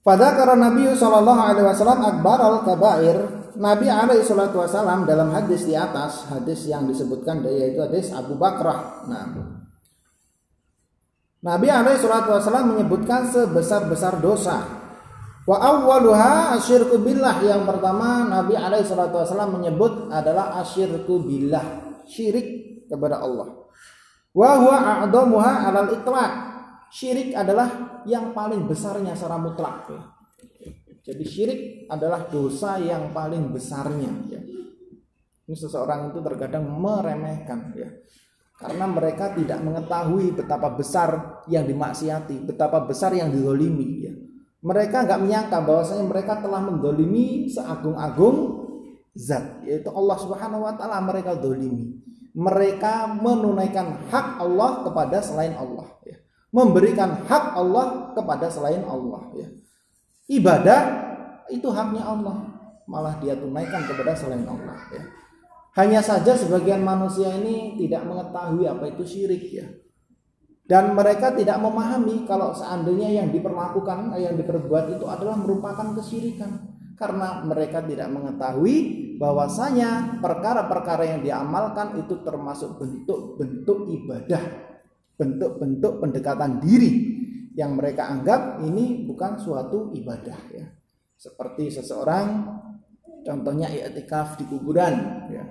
pada 0.03 0.35
karena 0.35 0.67
Nabi 0.67 0.91
Shallallahu 0.93 1.41
Alaihi 1.41 1.65
Wasallam 1.65 1.99
akbar 2.03 2.39
al 2.43 2.57
kabair 2.67 3.17
Nabi 3.53 3.85
alaihi 3.85 4.25
wasallam 4.25 5.05
dalam 5.05 5.29
hadis 5.29 5.69
di 5.69 5.77
atas 5.77 6.25
hadis 6.25 6.65
yang 6.65 6.89
disebutkan 6.89 7.45
yaitu 7.45 7.85
hadis 7.85 8.09
Abu 8.09 8.33
Bakrah. 8.33 9.05
Nah, 9.05 9.29
Nabi 11.45 11.67
alaihi 11.69 12.01
wasallam 12.01 12.73
menyebutkan 12.73 13.29
sebesar-besar 13.29 14.17
dosa 14.25 14.82
Wa 15.43 15.59
awwaluha 15.59 16.55
asyirku 16.55 17.03
billah 17.03 17.43
yang 17.43 17.67
pertama 17.67 18.23
Nabi 18.23 18.55
alaihi 18.55 18.87
salatu 18.87 19.19
wasallam 19.19 19.59
menyebut 19.59 20.07
adalah 20.07 20.55
asyirku 20.63 21.19
billah, 21.19 21.99
syirik 22.07 22.47
kepada 22.87 23.19
Allah. 23.19 23.51
Wa 24.31 24.49
huwa 24.55 25.03
a'damuha 25.03 25.67
'alal 25.67 25.91
itlaq. 25.91 26.31
Syirik 26.93 27.35
adalah 27.35 27.99
yang 28.07 28.31
paling 28.31 28.69
besarnya 28.69 29.17
secara 29.17 29.35
mutlak. 29.35 29.89
Jadi 31.03 31.23
syirik 31.27 31.61
adalah 31.91 32.23
dosa 32.31 32.79
yang 32.79 33.11
paling 33.11 33.51
besarnya. 33.51 34.11
Ya. 34.31 34.39
Ini 35.43 35.55
seseorang 35.59 36.15
itu 36.15 36.23
terkadang 36.23 36.63
meremehkan 36.71 37.75
ya. 37.75 37.91
Karena 38.55 38.87
mereka 38.87 39.35
tidak 39.35 39.59
mengetahui 39.59 40.39
betapa 40.39 40.71
besar 40.71 41.43
yang 41.51 41.67
dimaksiati, 41.67 42.47
betapa 42.47 42.85
besar 42.87 43.11
yang 43.11 43.27
dizolimi 43.27 43.89
ya 43.99 44.02
mereka 44.63 45.03
nggak 45.03 45.19
menyangka 45.19 45.57
bahwasanya 45.59 46.05
mereka 46.07 46.39
telah 46.39 46.63
mendolimi 46.63 47.51
seagung-agung 47.51 48.63
zat 49.11 49.61
yaitu 49.67 49.91
Allah 49.91 50.17
Subhanahu 50.17 50.63
wa 50.63 50.73
taala 50.73 51.03
mereka 51.03 51.35
dolimi 51.35 51.99
mereka 52.33 53.05
menunaikan 53.11 54.09
hak 54.09 54.41
Allah 54.41 54.81
kepada 54.87 55.21
selain 55.21 55.53
Allah 55.53 55.85
ya. 56.07 56.17
memberikan 56.49 57.27
hak 57.27 57.45
Allah 57.53 58.15
kepada 58.15 58.47
selain 58.49 58.81
Allah 58.87 59.21
ya. 59.37 59.47
ibadah 60.31 60.81
itu 61.51 61.67
haknya 61.69 62.07
Allah 62.07 62.55
malah 62.87 63.19
dia 63.19 63.35
tunaikan 63.35 63.83
kepada 63.83 64.15
selain 64.15 64.47
Allah 64.47 64.79
ya. 64.95 65.03
hanya 65.75 65.99
saja 65.99 66.39
sebagian 66.39 66.81
manusia 66.81 67.35
ini 67.35 67.75
tidak 67.77 68.07
mengetahui 68.07 68.65
apa 68.65 68.95
itu 68.95 69.03
syirik 69.03 69.43
ya 69.51 69.67
dan 70.63 70.95
mereka 70.95 71.35
tidak 71.35 71.59
memahami 71.59 72.23
kalau 72.23 72.55
seandainya 72.55 73.23
yang 73.23 73.27
diperlakukan 73.35 74.15
yang 74.15 74.39
diperbuat 74.39 74.95
itu 74.95 75.05
adalah 75.07 75.35
merupakan 75.35 75.91
kesyirikan 75.99 76.71
karena 76.95 77.43
mereka 77.43 77.83
tidak 77.83 78.07
mengetahui 78.07 78.75
bahwasanya 79.19 80.23
perkara-perkara 80.23 81.03
yang 81.17 81.21
diamalkan 81.21 81.99
itu 81.99 82.23
termasuk 82.23 82.79
bentuk-bentuk 82.79 83.79
ibadah 83.91 84.43
bentuk-bentuk 85.17 86.01
pendekatan 86.01 86.57
diri 86.59 86.91
yang 87.53 87.77
mereka 87.77 88.09
anggap 88.09 88.59
ini 88.65 89.05
bukan 89.05 89.37
suatu 89.37 89.93
ibadah 89.93 90.39
ya. 90.49 90.65
Seperti 91.13 91.69
seseorang 91.69 92.27
contohnya 93.23 93.69
i'tikaf 93.69 94.41
di 94.41 94.45
kuburan 94.49 94.93
ya. 95.29 95.45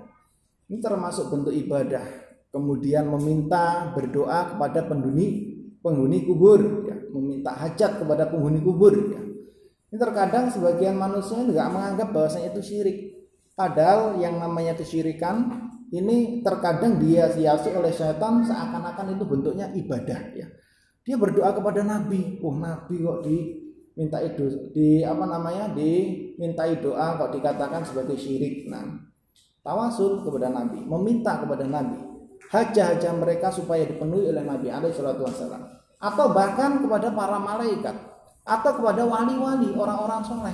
Ini 0.66 0.78
termasuk 0.82 1.30
bentuk 1.30 1.54
ibadah 1.54 2.04
kemudian 2.52 3.08
meminta 3.08 3.90
berdoa 3.96 4.54
kepada 4.54 4.84
penghuni 4.84 5.56
penghuni 5.82 6.22
kubur 6.28 6.86
ya, 6.86 6.96
meminta 7.10 7.50
hajat 7.56 7.98
kepada 7.98 8.30
penghuni 8.30 8.62
kubur 8.62 8.94
ya. 8.94 9.20
Ini 9.92 9.96
terkadang 10.00 10.48
sebagian 10.48 10.96
manusia 10.96 11.42
nggak 11.42 11.68
menganggap 11.68 12.08
bahwasanya 12.16 12.54
itu 12.54 12.62
syirik. 12.64 12.98
Padahal 13.52 14.16
yang 14.16 14.40
namanya 14.40 14.72
kesyirikan 14.72 15.68
ini 15.92 16.40
terkadang 16.40 16.96
dia 16.96 17.28
hiasi 17.28 17.76
oleh 17.76 17.92
setan 17.92 18.40
seakan-akan 18.40 19.12
itu 19.12 19.24
bentuknya 19.28 19.68
ibadah 19.76 20.20
ya. 20.32 20.48
Dia 21.04 21.20
berdoa 21.20 21.52
kepada 21.52 21.84
nabi. 21.84 22.40
Oh, 22.40 22.56
nabi 22.56 23.04
kok 23.04 23.20
diminta 23.28 24.24
itu 24.24 24.72
di 24.72 25.04
apa 25.04 25.28
namanya? 25.28 25.68
dimintai 25.76 26.80
doa 26.80 27.20
kok 27.20 27.36
dikatakan 27.36 27.84
sebagai 27.84 28.16
syirik. 28.16 28.72
Nah, 28.72 28.96
tawasul 29.60 30.24
kepada 30.24 30.48
nabi, 30.48 30.80
meminta 30.88 31.36
kepada 31.36 31.68
nabi 31.68 32.11
hajah-hajah 32.50 33.12
mereka 33.14 33.54
supaya 33.54 33.86
dipenuhi 33.86 34.32
oleh 34.32 34.42
Nabi 34.42 34.72
alaihi 34.72 34.96
salatu 34.96 35.28
wasallam 35.28 35.82
atau 36.02 36.34
bahkan 36.34 36.82
kepada 36.82 37.14
para 37.14 37.38
malaikat. 37.38 37.94
Atau 38.42 38.74
kepada 38.74 39.06
wali-wali 39.06 39.70
orang-orang 39.70 40.18
soleh. 40.26 40.50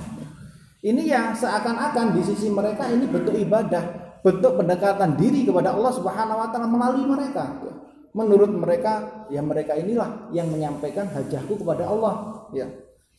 Ini 0.85 1.09
yang 1.09 1.33
seakan-akan 1.33 2.13
di 2.13 2.21
sisi 2.21 2.53
mereka 2.53 2.85
ini 2.85 3.09
bentuk 3.09 3.33
ibadah. 3.33 4.13
Bentuk 4.21 4.61
pendekatan 4.61 5.17
diri 5.17 5.41
kepada 5.41 5.73
Allah 5.73 5.89
Subhanahu 5.97 6.37
wa 6.37 6.47
taala 6.53 6.69
melalui 6.69 7.09
mereka. 7.09 7.49
Menurut 8.13 8.53
mereka 8.53 9.25
ya 9.33 9.41
mereka 9.41 9.73
inilah 9.73 10.29
yang 10.29 10.53
menyampaikan 10.53 11.09
hajahku 11.09 11.57
kepada 11.57 11.89
Allah. 11.89 12.45
Ya 12.53 12.69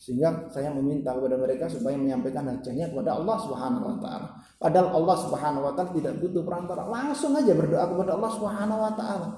sehingga 0.01 0.49
saya 0.49 0.73
meminta 0.73 1.13
kepada 1.13 1.37
mereka 1.37 1.69
supaya 1.69 1.93
menyampaikan 1.93 2.41
hajatnya 2.49 2.89
kepada 2.89 3.21
Allah 3.21 3.37
Subhanahu 3.37 3.85
wa 3.85 3.97
taala. 4.01 4.27
Padahal 4.57 4.97
Allah 4.97 5.17
Subhanahu 5.21 5.63
wa 5.69 5.73
taala 5.77 5.93
tidak 5.93 6.13
butuh 6.17 6.41
perantara, 6.41 6.89
langsung 6.89 7.37
aja 7.37 7.53
berdoa 7.53 7.85
kepada 7.85 8.17
Allah 8.17 8.31
Subhanahu 8.33 8.81
wa 8.81 8.93
taala. 8.97 9.29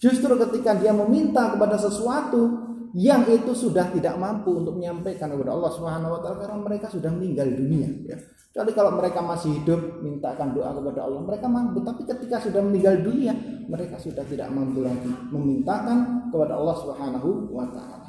Justru 0.00 0.32
ketika 0.40 0.80
dia 0.80 0.96
meminta 0.96 1.52
kepada 1.52 1.76
sesuatu 1.76 2.64
yang 2.96 3.28
itu 3.28 3.52
sudah 3.52 3.92
tidak 3.92 4.16
mampu 4.16 4.56
untuk 4.56 4.80
menyampaikan 4.80 5.28
kepada 5.28 5.52
Allah 5.52 5.70
Subhanahu 5.76 6.16
wa 6.16 6.20
taala 6.24 6.36
karena 6.40 6.58
mereka 6.64 6.86
sudah 6.88 7.10
meninggal 7.12 7.48
dunia 7.52 7.88
ya. 8.08 8.16
Jadi 8.54 8.70
kalau 8.70 8.94
mereka 8.94 9.18
masih 9.18 9.50
hidup 9.60 9.98
mintakan 10.00 10.54
doa 10.54 10.70
kepada 10.72 11.04
Allah 11.04 11.20
mereka 11.26 11.44
mampu 11.50 11.82
tapi 11.84 12.06
ketika 12.06 12.40
sudah 12.40 12.62
meninggal 12.64 13.02
dunia 13.04 13.34
mereka 13.66 14.00
sudah 14.00 14.22
tidak 14.24 14.48
mampu 14.48 14.80
lagi 14.80 15.10
memintakan 15.28 16.30
kepada 16.32 16.56
Allah 16.56 16.76
Subhanahu 16.80 17.52
wa 17.52 17.66
taala. 17.68 18.03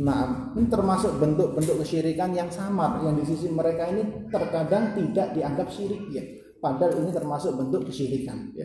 Nah, 0.00 0.54
ini 0.56 0.72
termasuk 0.72 1.20
bentuk-bentuk 1.20 1.84
kesyirikan 1.84 2.32
yang 2.32 2.48
samar 2.48 3.04
yang 3.04 3.12
di 3.12 3.28
sisi 3.28 3.52
mereka 3.52 3.92
ini 3.92 4.24
terkadang 4.32 4.96
tidak 4.96 5.36
dianggap 5.36 5.68
syirik 5.68 6.08
ya. 6.08 6.24
Padahal 6.56 6.96
ini 7.04 7.12
termasuk 7.12 7.52
bentuk 7.60 7.84
kesyirikan 7.92 8.56
ya. 8.56 8.64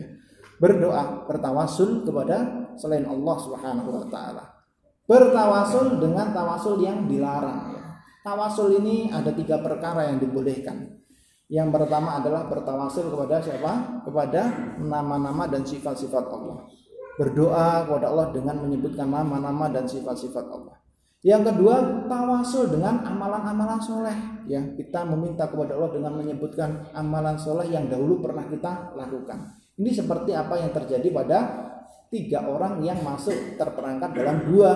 Berdoa, 0.56 1.28
bertawasul 1.28 2.08
kepada 2.08 2.70
selain 2.80 3.04
Allah 3.04 3.36
Subhanahu 3.44 3.90
wa 3.92 4.06
taala. 4.08 4.44
Bertawasul 5.04 6.00
dengan 6.00 6.32
tawasul 6.32 6.80
yang 6.80 7.04
dilarang 7.04 7.76
ya. 7.76 7.84
Tawasul 8.24 8.80
ini 8.80 9.12
ada 9.12 9.28
tiga 9.36 9.60
perkara 9.60 10.08
yang 10.08 10.16
dibolehkan. 10.16 10.96
Yang 11.48 11.68
pertama 11.76 12.20
adalah 12.20 12.48
bertawasul 12.48 13.08
kepada 13.12 13.40
siapa? 13.40 14.04
Kepada 14.04 14.52
nama-nama 14.80 15.48
dan 15.48 15.64
sifat-sifat 15.64 16.24
Allah. 16.28 16.64
Berdoa 17.20 17.84
kepada 17.88 18.06
Allah 18.12 18.28
dengan 18.32 18.64
menyebutkan 18.64 19.08
nama-nama 19.08 19.68
dan 19.72 19.84
sifat-sifat 19.88 20.44
Allah. 20.48 20.76
Yang 21.26 21.50
kedua, 21.50 22.06
tawasul 22.06 22.70
dengan 22.70 23.02
amalan-amalan 23.02 23.82
soleh. 23.82 24.18
Ya, 24.46 24.62
kita 24.78 25.02
meminta 25.02 25.50
kepada 25.50 25.74
Allah 25.74 25.90
dengan 25.90 26.14
menyebutkan 26.14 26.94
amalan 26.94 27.34
soleh 27.34 27.66
yang 27.74 27.90
dahulu 27.90 28.22
pernah 28.22 28.46
kita 28.46 28.94
lakukan. 28.94 29.58
Ini 29.82 29.90
seperti 29.90 30.30
apa 30.38 30.62
yang 30.62 30.70
terjadi 30.70 31.10
pada 31.10 31.38
tiga 32.06 32.46
orang 32.46 32.78
yang 32.86 33.02
masuk 33.02 33.58
terperangkap 33.58 34.14
dalam 34.14 34.46
dua. 34.46 34.70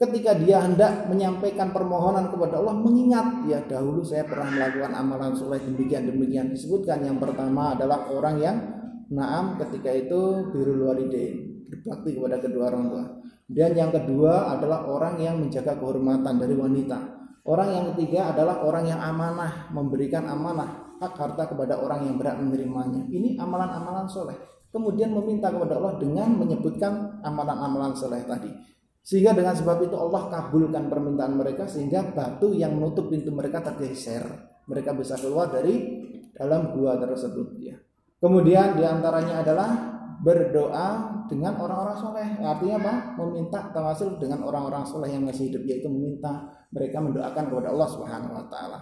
Ketika 0.00 0.32
dia 0.32 0.64
hendak 0.64 1.12
menyampaikan 1.12 1.76
permohonan 1.76 2.32
kepada 2.32 2.64
Allah, 2.64 2.80
mengingat 2.80 3.44
ya 3.44 3.60
dahulu 3.68 4.00
saya 4.00 4.24
pernah 4.24 4.48
melakukan 4.48 4.96
amalan 4.96 5.36
soleh 5.36 5.60
demikian 5.60 6.08
demikian 6.08 6.56
disebutkan. 6.56 7.04
Yang 7.04 7.20
pertama 7.20 7.76
adalah 7.76 8.08
orang 8.08 8.36
yang 8.40 8.56
naam 9.12 9.60
ketika 9.60 9.92
itu 9.92 10.48
birul 10.50 10.88
walidain 10.88 11.43
berbakti 11.74 12.14
kepada 12.14 12.38
kedua 12.38 12.64
orang 12.70 12.84
tua. 12.86 13.04
Dan 13.44 13.70
yang 13.76 13.90
kedua 13.92 14.56
adalah 14.56 14.86
orang 14.86 15.20
yang 15.20 15.36
menjaga 15.42 15.76
kehormatan 15.76 16.38
dari 16.38 16.54
wanita. 16.54 16.98
Orang 17.44 17.68
yang 17.76 17.84
ketiga 17.92 18.32
adalah 18.32 18.64
orang 18.64 18.88
yang 18.88 19.00
amanah, 19.02 19.68
memberikan 19.68 20.24
amanah 20.24 20.96
hak 20.96 21.12
harta 21.12 21.52
kepada 21.52 21.76
orang 21.76 22.08
yang 22.08 22.16
berat 22.16 22.40
menerimanya. 22.40 23.04
Ini 23.04 23.36
amalan-amalan 23.36 24.08
soleh. 24.08 24.38
Kemudian 24.72 25.12
meminta 25.12 25.52
kepada 25.52 25.76
Allah 25.76 26.00
dengan 26.00 26.34
menyebutkan 26.34 27.20
amalan-amalan 27.20 27.92
soleh 27.94 28.24
tadi. 28.24 28.50
Sehingga 29.04 29.36
dengan 29.36 29.52
sebab 29.52 29.84
itu 29.84 29.94
Allah 30.00 30.32
kabulkan 30.32 30.88
permintaan 30.88 31.36
mereka 31.36 31.68
sehingga 31.68 32.00
batu 32.16 32.56
yang 32.56 32.72
menutup 32.80 33.12
pintu 33.12 33.28
mereka 33.28 33.60
tergeser. 33.60 34.24
Mereka 34.64 34.96
bisa 34.96 35.20
keluar 35.20 35.52
dari 35.52 36.00
dalam 36.32 36.72
gua 36.72 36.96
tersebut 36.96 37.60
ya. 37.60 37.76
Kemudian 38.16 38.80
di 38.80 38.82
antaranya 38.88 39.44
adalah 39.44 39.93
berdoa 40.24 41.12
dengan 41.28 41.52
orang-orang 41.60 41.96
soleh. 42.00 42.28
Artinya 42.40 42.76
apa? 42.80 42.94
Meminta 43.20 43.68
tawasul 43.68 44.16
dengan 44.16 44.40
orang-orang 44.48 44.88
soleh 44.88 45.12
yang 45.12 45.28
masih 45.28 45.52
hidup 45.52 45.68
yaitu 45.68 45.92
meminta 45.92 46.48
mereka 46.72 47.04
mendoakan 47.04 47.52
kepada 47.52 47.68
Allah 47.68 47.88
Subhanahu 47.92 48.32
wa 48.32 48.44
taala. 48.48 48.80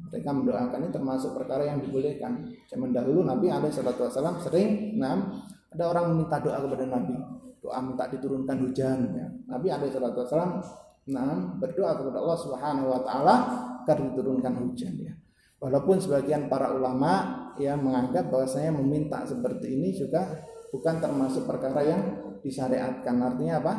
Mereka 0.00 0.30
mendoakan 0.32 0.78
ini 0.80 0.90
termasuk 0.96 1.36
perkara 1.36 1.68
yang 1.68 1.84
dibolehkan. 1.84 2.48
Zaman 2.64 2.88
dahulu 2.88 3.20
Nabi 3.20 3.52
wasallam 3.52 4.40
sering 4.40 4.96
enam 4.96 5.44
ada 5.70 5.84
orang 5.92 6.16
meminta 6.16 6.40
doa 6.40 6.56
kepada 6.56 6.88
Nabi. 6.88 7.14
Doa 7.60 7.78
minta 7.84 8.08
diturunkan 8.08 8.56
hujan 8.64 8.98
ya. 9.12 9.28
Nabi 9.44 9.66
wasallam 9.68 10.64
enam 11.04 11.60
berdoa 11.60 12.00
kepada 12.00 12.16
Allah 12.16 12.38
Subhanahu 12.40 12.88
wa 12.88 13.00
taala 13.04 13.36
agar 13.84 13.96
diturunkan 14.00 14.56
hujan 14.56 14.94
ya. 15.04 15.12
Walaupun 15.60 16.00
sebagian 16.00 16.48
para 16.48 16.72
ulama 16.72 17.52
yang 17.60 17.84
menganggap 17.84 18.32
bahwasanya 18.32 18.72
meminta 18.80 19.20
seperti 19.28 19.76
ini 19.76 19.92
juga 19.92 20.24
bukan 20.72 20.96
termasuk 20.96 21.44
perkara 21.44 21.84
yang 21.84 22.00
disyariatkan. 22.40 23.14
Artinya 23.20 23.60
apa? 23.60 23.74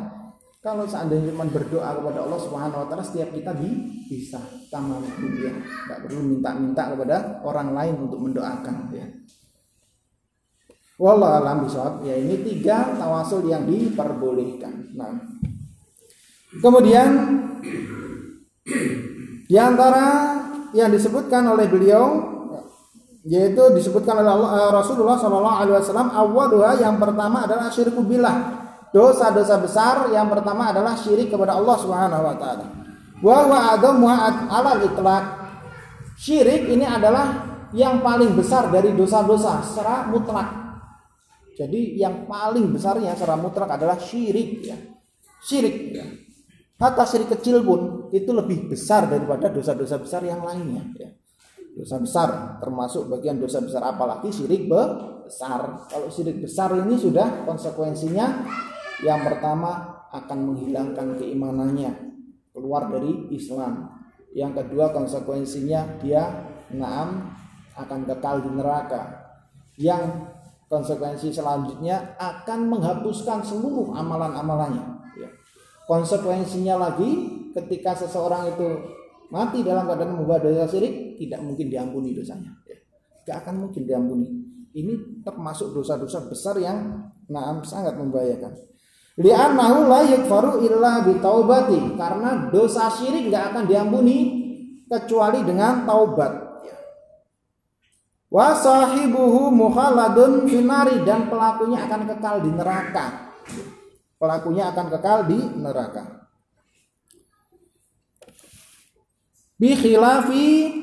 Kalau 0.62 0.86
seandainya 0.86 1.34
cuma 1.34 1.42
berdoa 1.50 1.90
kepada 1.98 2.22
Allah 2.22 2.38
Subhanahu 2.38 2.80
wa 2.82 2.86
taala 2.86 3.02
setiap 3.02 3.34
kita 3.34 3.50
bisa 4.06 4.38
sama 4.70 5.02
dia. 5.34 5.50
Enggak 5.58 5.98
perlu 6.06 6.20
minta-minta 6.22 6.94
kepada 6.94 7.42
orang 7.42 7.74
lain 7.74 7.94
untuk 8.06 8.22
mendoakan 8.22 8.94
ya. 8.94 9.06
Wallah 11.02 11.42
alam 11.42 11.66
bisawab. 11.66 12.06
Ya 12.06 12.14
ini 12.14 12.46
tiga 12.46 12.94
tawasul 12.94 13.50
yang 13.50 13.66
diperbolehkan. 13.66 14.94
Nah. 14.94 15.18
Kemudian 16.62 17.10
di 19.50 19.56
antara 19.58 20.06
yang 20.72 20.88
disebutkan 20.92 21.44
oleh 21.48 21.68
beliau 21.68 22.32
yaitu 23.22 23.62
disebutkan 23.78 24.18
oleh 24.18 24.30
Allah, 24.34 24.50
uh, 24.50 24.70
Rasulullah 24.74 25.14
Shallallahu 25.14 25.58
Alaihi 25.62 25.74
Wasallam 25.78 26.10
awalnya 26.10 26.90
yang 26.90 26.98
pertama 26.98 27.46
adalah 27.46 27.70
syirik 27.70 27.94
billah. 28.02 28.60
Dosa-dosa 28.92 29.56
besar 29.62 30.10
yang 30.12 30.28
pertama 30.28 30.68
adalah 30.68 30.92
syirik 30.92 31.32
kepada 31.32 31.56
Allah 31.56 31.76
Subhanahu 31.80 32.22
Wa 32.28 32.34
Taala. 32.36 32.66
Wa 33.22 33.38
wa 33.46 33.58
adamu 33.78 34.10
ala 34.10 34.72
itlaq. 34.82 35.24
Syirik 36.18 36.66
ini 36.68 36.84
adalah 36.84 37.46
yang 37.72 38.02
paling 38.02 38.34
besar 38.34 38.68
dari 38.68 38.92
dosa-dosa 38.92 39.64
secara 39.64 40.10
mutlak. 40.10 40.44
Jadi 41.56 41.96
yang 41.96 42.26
paling 42.26 42.74
besarnya 42.74 43.14
secara 43.14 43.38
mutlak 43.38 43.70
adalah 43.70 43.96
syirik 43.96 44.60
ya. 44.66 44.76
Syirik 45.40 45.94
ya. 45.94 46.06
Syirik 46.82 47.30
kecil 47.38 47.62
pun 47.62 48.01
itu 48.12 48.28
lebih 48.28 48.68
besar 48.68 49.08
daripada 49.08 49.48
dosa-dosa 49.48 49.96
besar 49.96 50.20
yang 50.22 50.44
lainnya 50.44 50.84
ya. 51.00 51.08
Dosa 51.72 51.96
besar 51.96 52.28
termasuk 52.60 53.08
bagian 53.08 53.40
dosa 53.40 53.64
besar 53.64 53.80
apalagi 53.80 54.28
syirik 54.28 54.68
besar. 54.68 55.88
Kalau 55.88 56.08
syirik 56.12 56.44
besar 56.44 56.76
ini 56.76 57.00
sudah 57.00 57.48
konsekuensinya 57.48 58.44
yang 59.00 59.24
pertama 59.24 60.04
akan 60.12 60.38
menghilangkan 60.52 61.16
keimanannya 61.16 62.12
keluar 62.52 62.92
dari 62.92 63.32
Islam. 63.32 63.88
Yang 64.36 64.64
kedua 64.64 64.92
konsekuensinya 64.92 65.96
dia 66.04 66.52
naam 66.76 67.32
akan 67.72 68.00
kekal 68.04 68.44
di 68.44 68.50
neraka. 68.52 69.02
Yang 69.80 70.28
konsekuensi 70.68 71.32
selanjutnya 71.32 72.20
akan 72.20 72.68
menghapuskan 72.68 73.44
seluruh 73.44 73.96
amalan-amalannya 73.96 74.84
ya. 75.20 75.28
konsekuensinya 75.84 76.80
lagi 76.80 77.41
ketika 77.52 77.92
seseorang 77.96 78.56
itu 78.56 78.68
mati 79.32 79.64
dalam 79.64 79.88
keadaan 79.88 80.20
membuat 80.20 80.44
dosa 80.44 80.68
syirik 80.68 81.16
tidak 81.16 81.40
mungkin 81.40 81.72
diampuni 81.72 82.12
dosanya. 82.12 82.52
Ya. 82.68 82.76
tidak 83.22 83.36
akan 83.46 83.54
mungkin 83.68 83.82
diampuni. 83.88 84.28
Ini 84.72 85.24
termasuk 85.24 85.76
dosa-dosa 85.76 86.28
besar 86.28 86.56
yang 86.60 87.08
naam 87.28 87.64
sangat 87.64 87.96
membahayakan. 87.96 88.52
Li'annahu 89.20 89.88
la 89.88 90.00
yukfaru 90.08 90.64
illa 90.64 91.04
bitaubati 91.04 91.96
karena 91.96 92.48
dosa 92.48 92.88
syirik 92.88 93.28
tidak 93.28 93.52
akan 93.52 93.64
diampuni 93.68 94.16
kecuali 94.88 95.44
dengan 95.44 95.84
taubat. 95.84 96.32
Ya. 96.64 96.76
wa 98.32 98.56
sahibuhu 98.56 99.52
mukhaladun 99.52 100.48
finari. 100.48 101.04
Dan 101.04 101.28
pelakunya 101.28 101.84
akan 101.84 102.00
kekal 102.16 102.36
di 102.40 102.50
neraka. 102.52 103.06
Pelakunya 104.16 104.72
akan 104.72 104.86
kekal 104.88 105.18
di 105.28 105.38
neraka 105.60 106.21
bi 109.62 109.78
khilafi 109.78 110.74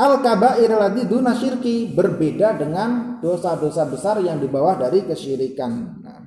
al 0.00 0.24
kabair 0.24 0.72
ladzi 0.72 1.04
duna 1.04 1.36
syirki 1.36 1.92
berbeda 1.92 2.56
dengan 2.56 3.20
dosa-dosa 3.20 3.84
besar 3.84 4.24
yang 4.24 4.40
di 4.40 4.48
bawah 4.48 4.80
dari 4.80 5.04
kesyirikan. 5.04 5.72
Nah. 6.00 6.24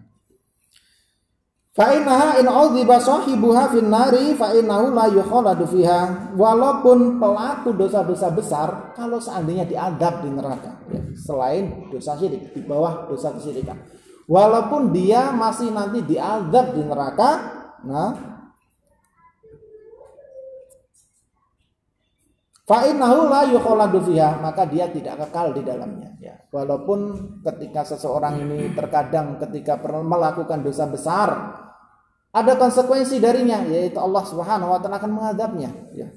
Fa 1.73 1.95
innaha 1.95 2.37
in 2.37 2.45
udhiba 2.45 3.01
sahibuha 3.01 3.73
fin 3.73 3.89
nari 3.89 4.37
fa 4.37 4.53
innahu 4.53 4.93
la 4.93 5.09
yukhaladu 5.09 5.65
fiha. 5.65 6.33
Walaupun 6.37 7.17
pelaku 7.17 7.73
dosa-dosa 7.73 8.29
besar 8.29 8.93
kalau 8.93 9.17
seandainya 9.17 9.65
diadab 9.65 10.21
di 10.21 10.29
neraka 10.29 10.85
ya, 10.93 11.01
selain 11.17 11.89
dosa 11.89 12.13
syirik 12.13 12.53
di 12.53 12.61
bawah 12.61 13.09
dosa 13.09 13.33
kesyirikan. 13.33 13.79
Walaupun 14.29 14.93
dia 14.93 15.33
masih 15.33 15.73
nanti 15.73 16.05
diadab 16.05 16.77
di 16.77 16.85
neraka, 16.85 17.29
nah 17.81 18.28
La 22.69 23.49
maka 24.37 24.63
dia 24.69 24.85
tidak 24.93 25.15
kekal 25.25 25.57
di 25.57 25.65
dalamnya. 25.65 26.09
Ya. 26.21 26.37
Walaupun 26.53 26.99
ketika 27.41 27.81
seseorang 27.81 28.45
ini 28.45 28.77
terkadang 28.77 29.41
ketika 29.41 29.81
melakukan 29.81 30.61
dosa 30.61 30.85
besar, 30.85 31.29
ada 32.29 32.53
konsekuensi 32.61 33.17
darinya, 33.17 33.65
yaitu 33.65 33.97
Allah 33.97 34.21
Subhanahu 34.21 34.69
wa 34.69 34.77
taala 34.77 35.01
akan 35.01 35.11
mengadabnya. 35.17 35.73
Ya. 35.97 36.13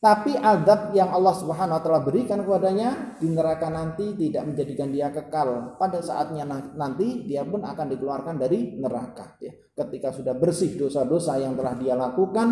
Tapi 0.00 0.32
adab 0.32 0.96
yang 0.96 1.12
Allah 1.12 1.36
Subhanahu 1.36 1.76
wa 1.76 1.82
taala 1.84 2.00
berikan 2.00 2.40
kepadanya 2.40 3.20
di 3.20 3.28
neraka 3.28 3.68
nanti 3.68 4.16
tidak 4.16 4.48
menjadikan 4.48 4.88
dia 4.88 5.12
kekal. 5.12 5.76
Pada 5.76 6.00
saatnya 6.00 6.48
nanti 6.48 7.28
dia 7.28 7.44
pun 7.44 7.60
akan 7.60 7.92
dikeluarkan 7.92 8.40
dari 8.40 8.80
neraka 8.80 9.36
ya. 9.36 9.52
Ketika 9.52 10.16
sudah 10.16 10.32
bersih 10.32 10.80
dosa-dosa 10.80 11.36
yang 11.36 11.52
telah 11.52 11.76
dia 11.76 11.92
lakukan 11.92 12.48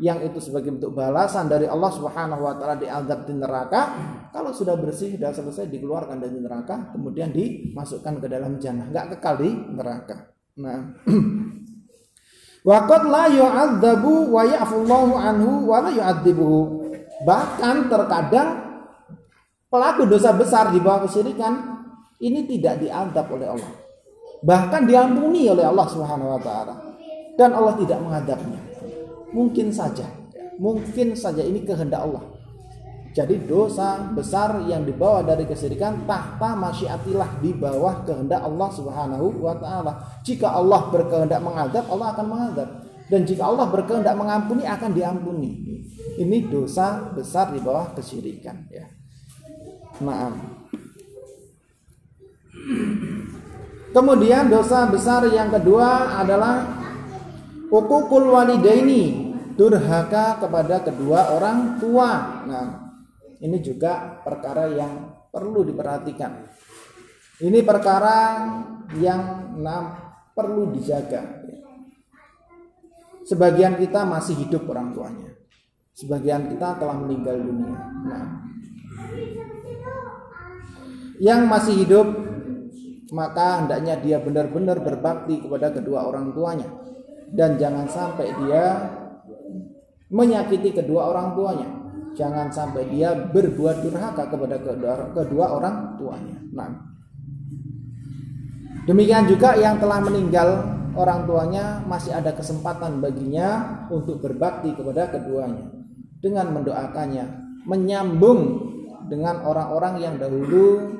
yang 0.00 0.24
itu 0.24 0.40
sebagai 0.40 0.72
bentuk 0.72 0.96
balasan 0.96 1.46
dari 1.46 1.68
Allah 1.68 1.92
Subhanahu 1.92 2.40
wa 2.40 2.56
taala 2.56 2.80
diadab 2.80 3.28
di 3.28 3.36
neraka, 3.36 3.80
kalau 4.32 4.50
sudah 4.50 4.74
bersih 4.80 5.20
sudah 5.20 5.30
selesai 5.30 5.68
dikeluarkan 5.68 6.16
dari 6.16 6.40
neraka, 6.40 6.90
kemudian 6.96 7.28
dimasukkan 7.30 8.24
ke 8.24 8.26
dalam 8.26 8.56
jannah, 8.56 8.88
enggak 8.88 9.16
kekal 9.16 9.34
di 9.44 9.50
neraka. 9.52 10.16
Nah, 10.56 10.78
Waqad 12.60 13.08
la 13.08 13.24
yu'adzabu 13.32 14.28
wa 14.28 14.44
ya'fullahu 14.44 15.12
anhu 15.16 15.64
wa 15.64 15.80
la 15.80 15.90
yu'adzibuhu. 15.96 16.60
Bahkan 17.24 17.88
terkadang 17.88 18.48
pelaku 19.72 20.04
dosa 20.04 20.36
besar 20.36 20.68
di 20.68 20.80
bawah 20.80 21.08
kesyirikan 21.08 21.56
ini 22.20 22.44
tidak 22.44 22.84
diadab 22.84 23.32
oleh 23.32 23.48
Allah. 23.48 23.72
Bahkan 24.44 24.84
diampuni 24.84 25.48
oleh 25.48 25.64
Allah 25.64 25.86
Subhanahu 25.88 26.36
wa 26.36 26.40
taala. 26.40 26.74
Dan 27.36 27.56
Allah 27.56 27.72
tidak 27.80 27.96
mengadabnya. 28.04 28.69
Mungkin 29.30 29.70
saja, 29.70 30.06
mungkin 30.58 31.14
saja 31.14 31.42
ini 31.42 31.62
kehendak 31.62 32.02
Allah. 32.02 32.24
Jadi 33.10 33.42
dosa 33.42 34.06
besar 34.14 34.62
yang 34.70 34.86
dibawa 34.86 35.26
dari 35.26 35.42
kesyirikan 35.42 36.06
tahta 36.06 36.54
masyiatillah 36.54 37.42
di 37.42 37.50
bawah 37.50 38.06
kehendak 38.06 38.38
Allah 38.38 38.70
Subhanahu 38.70 39.34
wa 39.42 39.54
taala. 39.58 39.98
Jika 40.22 40.54
Allah 40.54 40.86
berkehendak 40.94 41.42
mengadab, 41.42 41.90
Allah 41.90 42.14
akan 42.14 42.26
mengadab. 42.30 42.68
Dan 43.10 43.26
jika 43.26 43.50
Allah 43.50 43.66
berkehendak 43.66 44.14
mengampuni 44.14 44.62
akan 44.62 44.94
diampuni. 44.94 45.50
Ini 46.22 46.46
dosa 46.46 47.10
besar 47.10 47.50
di 47.50 47.58
bawah 47.58 47.90
kesyirikan 47.98 48.70
ya. 48.70 48.86
Maaf. 49.98 50.62
Kemudian 53.90 54.46
dosa 54.46 54.86
besar 54.86 55.26
yang 55.34 55.50
kedua 55.50 56.22
adalah 56.22 56.79
ukukul 57.70 58.34
walidaini, 58.34 59.32
durhaka 59.54 60.42
kepada 60.42 60.82
kedua 60.82 61.38
orang 61.38 61.78
tua. 61.78 62.42
Nah, 62.44 62.66
ini 63.40 63.58
juga 63.62 64.20
perkara 64.20 64.68
yang 64.68 65.24
perlu 65.30 65.62
diperhatikan. 65.64 66.50
Ini 67.40 67.64
perkara 67.64 68.44
yang 68.98 69.54
nah, 69.56 69.96
perlu 70.34 70.68
dijaga. 70.74 71.40
Sebagian 73.24 73.78
kita 73.78 74.02
masih 74.04 74.34
hidup 74.44 74.66
orang 74.68 74.90
tuanya. 74.92 75.30
Sebagian 75.94 76.50
kita 76.50 76.76
telah 76.80 76.96
meninggal 76.98 77.36
dunia. 77.38 77.76
Nah, 78.04 78.24
yang 81.20 81.46
masih 81.46 81.84
hidup 81.84 82.08
maka 83.12 83.60
hendaknya 83.60 83.98
dia 84.00 84.18
benar-benar 84.22 84.80
berbakti 84.80 85.42
kepada 85.42 85.74
kedua 85.74 86.06
orang 86.06 86.30
tuanya 86.30 86.89
dan 87.34 87.56
jangan 87.58 87.86
sampai 87.86 88.30
dia 88.44 88.64
menyakiti 90.10 90.74
kedua 90.74 91.14
orang 91.14 91.34
tuanya. 91.38 91.68
Jangan 92.10 92.50
sampai 92.50 92.90
dia 92.90 93.14
berbuat 93.14 93.86
durhaka 93.86 94.26
kepada 94.26 94.58
kedua, 95.14 95.46
orang 95.46 95.94
tuanya. 95.94 96.36
Nah, 96.50 96.90
Demikian 98.90 99.30
juga 99.30 99.54
yang 99.54 99.78
telah 99.78 100.02
meninggal 100.02 100.48
orang 100.98 101.22
tuanya 101.22 101.78
masih 101.86 102.10
ada 102.10 102.34
kesempatan 102.34 102.98
baginya 102.98 103.86
untuk 103.86 104.18
berbakti 104.18 104.74
kepada 104.74 105.06
keduanya 105.14 105.68
dengan 106.18 106.50
mendoakannya, 106.50 107.24
menyambung 107.70 108.40
dengan 109.06 109.46
orang-orang 109.46 109.94
yang 110.02 110.14
dahulu 110.18 110.96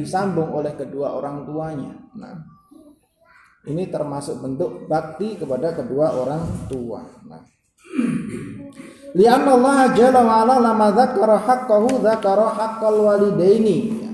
disambung 0.00 0.50
oleh 0.50 0.74
kedua 0.74 1.14
orang 1.14 1.46
tuanya. 1.46 1.92
Nah, 2.18 2.34
ini 3.68 3.92
termasuk 3.92 4.40
bentuk 4.40 4.88
bakti 4.88 5.36
kepada 5.36 5.76
kedua 5.76 6.16
orang 6.16 6.42
tua. 6.66 7.04
Nah, 7.28 7.42
Lianna 9.16 9.56
Allah 9.56 9.78
jalla 9.96 10.20
wa 10.20 10.34
ala 10.44 10.56
lama 10.60 10.88
dzakara 10.92 11.36
haqqahu 11.40 12.04
dzakara 12.04 12.46
haqqal 12.52 12.96
walidaini. 13.00 14.08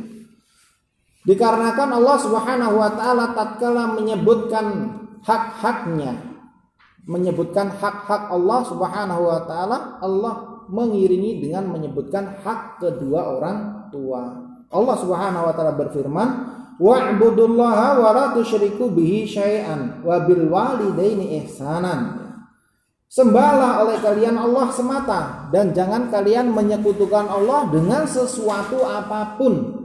Dikarenakan 1.25 1.91
Allah 1.99 2.17
Subhanahu 2.21 2.75
wa 2.77 2.91
taala 2.93 3.33
tatkala 3.33 3.97
menyebutkan 3.97 4.93
hak-haknya, 5.25 6.21
menyebutkan 7.09 7.73
hak-hak 7.73 8.29
Allah 8.29 8.61
Subhanahu 8.69 9.23
wa 9.25 9.41
taala, 9.49 9.99
Allah 10.05 10.65
mengiringi 10.69 11.41
dengan 11.41 11.73
menyebutkan 11.73 12.45
hak 12.45 12.77
kedua 12.81 13.41
orang 13.41 13.89
tua. 13.89 14.37
Allah 14.69 14.97
Subhanahu 15.01 15.49
wa 15.49 15.53
taala 15.57 15.73
berfirman, 15.73 16.29
"Wa'budullaha 16.79 18.03
wa 18.03 18.11
la 18.13 18.27
tusyriku 18.35 18.91
bihi 18.91 19.27
syai'an 19.29 20.03
wa 20.03 20.23
bil 20.27 20.51
walidaini 20.51 21.43
ihsanan." 21.45 22.23
Sembahlah 23.07 23.87
oleh 23.87 24.03
kalian 24.03 24.35
Allah 24.35 24.75
semata 24.75 25.47
dan 25.55 25.71
jangan 25.71 26.11
kalian 26.11 26.51
menyekutukan 26.51 27.31
Allah 27.31 27.71
dengan 27.71 28.11
sesuatu 28.11 28.83
apa 28.83 29.39
pun 29.39 29.85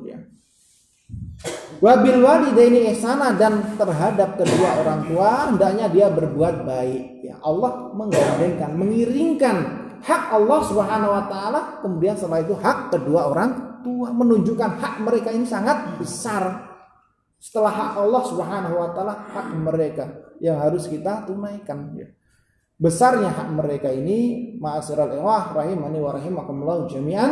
Wabil 1.79 2.19
walidaini 2.19 2.91
ihsana 2.91 3.31
dan 3.39 3.79
terhadap 3.79 4.35
kedua 4.35 4.83
orang 4.83 4.99
tua 5.07 5.47
hendaknya 5.47 5.87
dia 5.87 6.07
berbuat 6.11 6.67
baik. 6.67 7.23
Ya, 7.23 7.39
Allah 7.39 7.95
menggandengkan, 7.95 8.75
mengiringkan 8.75 9.55
hak 10.03 10.23
Allah 10.35 10.59
Subhanahu 10.67 11.15
wa 11.15 11.23
taala 11.31 11.61
kemudian 11.79 12.19
setelah 12.19 12.43
itu 12.43 12.51
hak 12.59 12.91
kedua 12.91 13.31
orang 13.31 13.79
tua 13.79 14.11
menunjukkan 14.11 14.75
hak 14.75 14.95
mereka 15.07 15.31
ini 15.31 15.47
sangat 15.47 15.95
besar. 15.95 16.68
Setelah 17.39 17.71
hak 17.71 17.91
Allah 18.03 18.23
Subhanahu 18.27 18.75
wa 18.75 18.89
taala 18.91 19.15
hak 19.15 19.47
mereka 19.55 20.35
yang 20.43 20.59
harus 20.59 20.91
kita 20.91 21.23
tunaikan 21.23 21.95
ya. 21.95 22.11
Besarnya 22.79 23.31
hak 23.31 23.49
mereka 23.55 23.91
ini 23.91 24.51
ma'asyiral 24.59 25.19
ikhwah 25.19 25.55
rahimani 25.55 25.99
wa 25.99 26.11
rahimakumullah 26.15 26.87
jami'an 26.87 27.31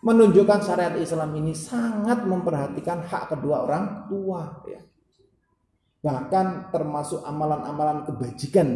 menunjukkan 0.00 0.60
syariat 0.64 0.96
Islam 0.96 1.32
ini 1.36 1.52
sangat 1.52 2.24
memperhatikan 2.24 3.04
hak 3.04 3.36
kedua 3.36 3.68
orang 3.68 4.08
tua 4.08 4.64
ya. 4.64 4.80
Bahkan 6.04 6.72
termasuk 6.72 7.20
amalan-amalan 7.24 8.08
kebajikan 8.08 8.68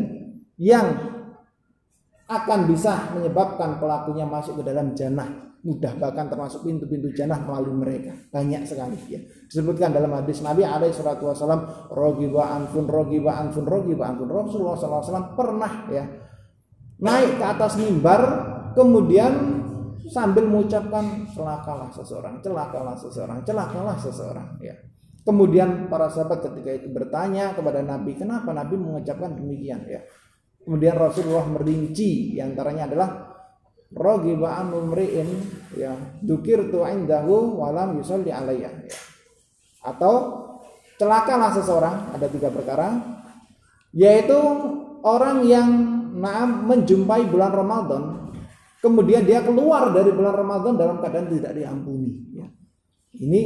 yang 0.60 0.96
akan 2.28 2.60
bisa 2.68 3.12
menyebabkan 3.16 3.80
pelakunya 3.80 4.24
masuk 4.28 4.60
ke 4.60 4.62
dalam 4.68 4.96
jannah 4.96 5.51
mudah 5.62 5.94
bahkan 5.94 6.26
termasuk 6.26 6.66
pintu-pintu 6.66 7.14
jannah 7.14 7.38
melalui 7.38 7.74
mereka 7.78 8.12
banyak 8.34 8.66
sekali 8.66 8.98
ya 9.06 9.22
disebutkan 9.46 9.94
dalam 9.94 10.10
hadis 10.10 10.42
Nabi 10.42 10.66
alaihi 10.66 10.90
salatu 10.90 11.30
wasallam 11.30 11.62
rogiba 11.94 12.50
anfun 12.50 12.90
rogiba 12.90 13.38
anfun 13.38 13.62
rogiba 13.62 14.10
anfun 14.10 14.26
Rasulullah 14.26 14.74
SAW 14.74 15.38
pernah 15.38 15.86
ya 15.86 16.04
naik 16.98 17.38
ke 17.38 17.44
atas 17.46 17.78
mimbar 17.78 18.22
kemudian 18.74 19.62
sambil 20.10 20.44
mengucapkan 20.44 21.24
celakalah 21.30 21.88
seseorang, 21.94 22.42
celakalah 22.42 22.96
seseorang, 22.98 23.38
celakalah 23.46 23.96
seseorang 23.98 24.48
ya. 24.58 24.74
Kemudian 25.22 25.86
para 25.86 26.10
sahabat 26.10 26.42
ketika 26.42 26.82
itu 26.82 26.90
bertanya 26.90 27.54
kepada 27.54 27.78
Nabi, 27.78 28.18
kenapa 28.18 28.50
Nabi 28.50 28.74
mengucapkan 28.74 29.38
demikian 29.38 29.86
ya? 29.86 30.02
Kemudian 30.62 30.98
Rasulullah 30.98 31.46
merinci 31.46 32.38
antaranya 32.42 32.90
adalah 32.90 33.31
rogiba 33.92 34.60
amri'in 34.62 35.28
ya 35.76 35.92
dukir 36.20 36.68
tu 36.72 36.82
indahu 36.84 37.60
walam 37.60 37.98
yusalli 38.00 38.32
alayya 38.32 38.70
ya. 38.72 38.96
Atau 39.82 40.14
celakalah 40.96 41.50
seseorang 41.54 42.14
ada 42.14 42.26
tiga 42.30 42.48
perkara 42.48 42.96
yaitu 43.92 44.38
orang 45.02 45.44
yang 45.44 45.68
nah, 46.16 46.46
menjumpai 46.46 47.26
bulan 47.28 47.52
Ramadan 47.52 48.22
Kemudian 48.82 49.22
dia 49.22 49.46
keluar 49.46 49.94
dari 49.94 50.10
bulan 50.10 50.34
Ramadan 50.34 50.74
dalam 50.74 50.98
keadaan 50.98 51.30
tidak 51.30 51.54
diampuni. 51.54 52.34
Ya. 52.34 52.50
Ini 53.14 53.40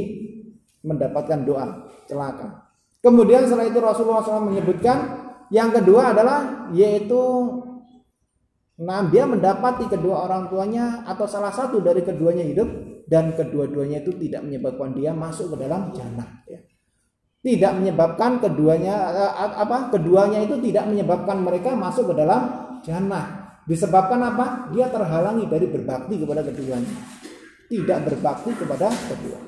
mendapatkan 0.81 1.45
doa 1.45 1.93
celaka. 2.09 2.73
Kemudian 3.05 3.45
setelah 3.45 3.69
itu 3.69 3.77
Rasulullah 3.77 4.25
SAW 4.25 4.49
menyebutkan 4.49 4.97
yang 5.53 5.69
kedua 5.69 6.17
adalah 6.17 6.67
yaitu 6.73 7.21
nah 8.77 9.01
dia 9.09 9.25
mendapati 9.25 9.89
kedua 9.89 10.29
orang 10.29 10.53
tuanya 10.53 11.01
atau 11.09 11.25
salah 11.25 11.49
satu 11.49 11.81
dari 11.81 12.05
keduanya 12.05 12.45
hidup 12.45 12.69
dan 13.09 13.33
kedua-duanya 13.33 14.05
itu 14.05 14.13
tidak 14.21 14.45
menyebabkan 14.45 14.93
dia 14.93 15.15
masuk 15.15 15.55
ke 15.55 15.65
dalam 15.65 15.89
jannah. 15.95 16.45
Ya. 16.45 16.61
Tidak 17.41 17.73
menyebabkan 17.81 18.43
keduanya 18.43 18.95
eh, 19.15 19.33
apa 19.57 19.89
keduanya 19.89 20.43
itu 20.43 20.59
tidak 20.61 20.85
menyebabkan 20.91 21.41
mereka 21.41 21.73
masuk 21.73 22.11
ke 22.11 22.21
dalam 22.21 22.41
jannah 22.85 23.47
Disebabkan 23.67 24.23
apa? 24.23 24.71
Dia 24.71 24.87
terhalangi 24.87 25.43
dari 25.51 25.67
berbakti 25.67 26.15
kepada 26.15 26.39
keduanya. 26.39 26.95
Tidak 27.67 27.99
berbakti 28.07 28.55
kepada 28.55 28.87
kedua. 28.87 29.39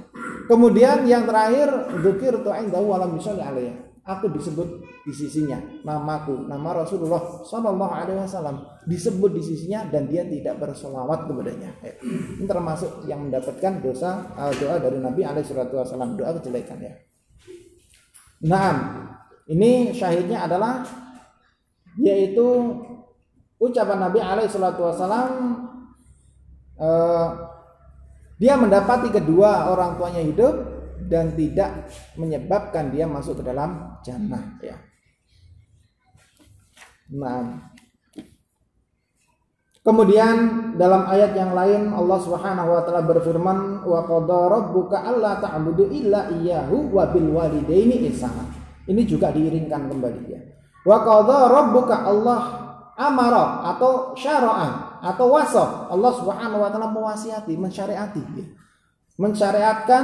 Kemudian 0.51 1.07
yang 1.07 1.23
terakhir, 1.23 1.95
dzikir 2.03 2.43
tu'indahu 2.43 2.83
walam 2.83 3.15
yusalli 3.15 3.39
alaihi. 3.39 3.71
Aku 4.09 4.25
disebut 4.33 4.81
di 5.05 5.13
sisinya, 5.13 5.61
namaku, 5.85 6.49
nama 6.49 6.81
Rasulullah 6.81 7.45
Shallallahu 7.45 7.93
Alaihi 7.93 8.17
Wasallam 8.17 8.65
disebut 8.89 9.37
di 9.37 9.41
sisinya 9.45 9.85
dan 9.85 10.09
dia 10.09 10.25
tidak 10.25 10.57
bersolawat 10.57 11.29
kepadanya. 11.29 11.69
Ya. 11.85 11.93
Ini 12.41 12.45
termasuk 12.49 13.05
yang 13.05 13.29
mendapatkan 13.29 13.85
dosa 13.85 14.33
uh, 14.33 14.49
doa 14.57 14.81
dari 14.81 14.97
Nabi 14.97 15.21
Alaihi 15.21 15.45
Wasallam 15.53 16.17
doa 16.17 16.33
kejelekan 16.41 16.81
ya. 16.81 16.93
Nah, 18.49 18.71
ini 19.49 19.91
syahidnya 19.91 20.45
adalah 20.45 20.85
yaitu 21.99 22.45
ucapan 23.59 24.07
Nabi 24.07 24.23
alaihi 24.23 24.47
wasalam 24.55 25.31
uh, 26.79 27.29
dia 28.39 28.55
mendapati 28.55 29.11
kedua 29.11 29.67
orang 29.67 29.99
tuanya 29.99 30.23
hidup 30.23 30.55
dan 31.11 31.35
tidak 31.35 31.91
menyebabkan 32.15 32.93
dia 32.93 33.03
masuk 33.03 33.41
ke 33.41 33.43
dalam 33.43 33.88
jannah 34.05 34.59
ya. 34.61 34.77
Nah, 37.09 37.69
Kemudian 39.79 40.37
dalam 40.75 41.07
ayat 41.07 41.33
yang 41.33 41.55
lain 41.55 41.89
Allah 41.95 42.19
Subhanahu 42.21 42.67
wa 42.77 42.81
taala 42.85 43.09
berfirman 43.09 43.87
wa 43.87 44.03
qadara 44.05 44.61
rabbuka 44.61 45.01
alla 45.01 45.41
ta'budu 45.41 45.89
illa 45.89 46.29
iyyahu 46.29 46.93
wa 46.93 47.09
bil 47.09 47.31
walidaini 47.33 48.11
ihsana. 48.11 48.43
Ini 48.85 49.01
juga 49.09 49.33
diiringkan 49.33 49.89
kembali 49.89 50.21
ya. 50.29 50.41
Wa 50.83 51.01
qadara 51.01 51.47
rabbuka 51.49 52.05
Allah 52.05 52.41
amara 52.99 53.71
atau 53.71 54.13
syara'a 54.13 54.99
atau 54.99 55.31
wasaf 55.31 55.89
Allah 55.89 56.11
Subhanahu 56.21 56.59
wa 56.59 56.69
taala 56.69 56.91
mewasiati 56.91 57.55
mensyariati 57.55 58.23
mensyariatkan 59.17 60.03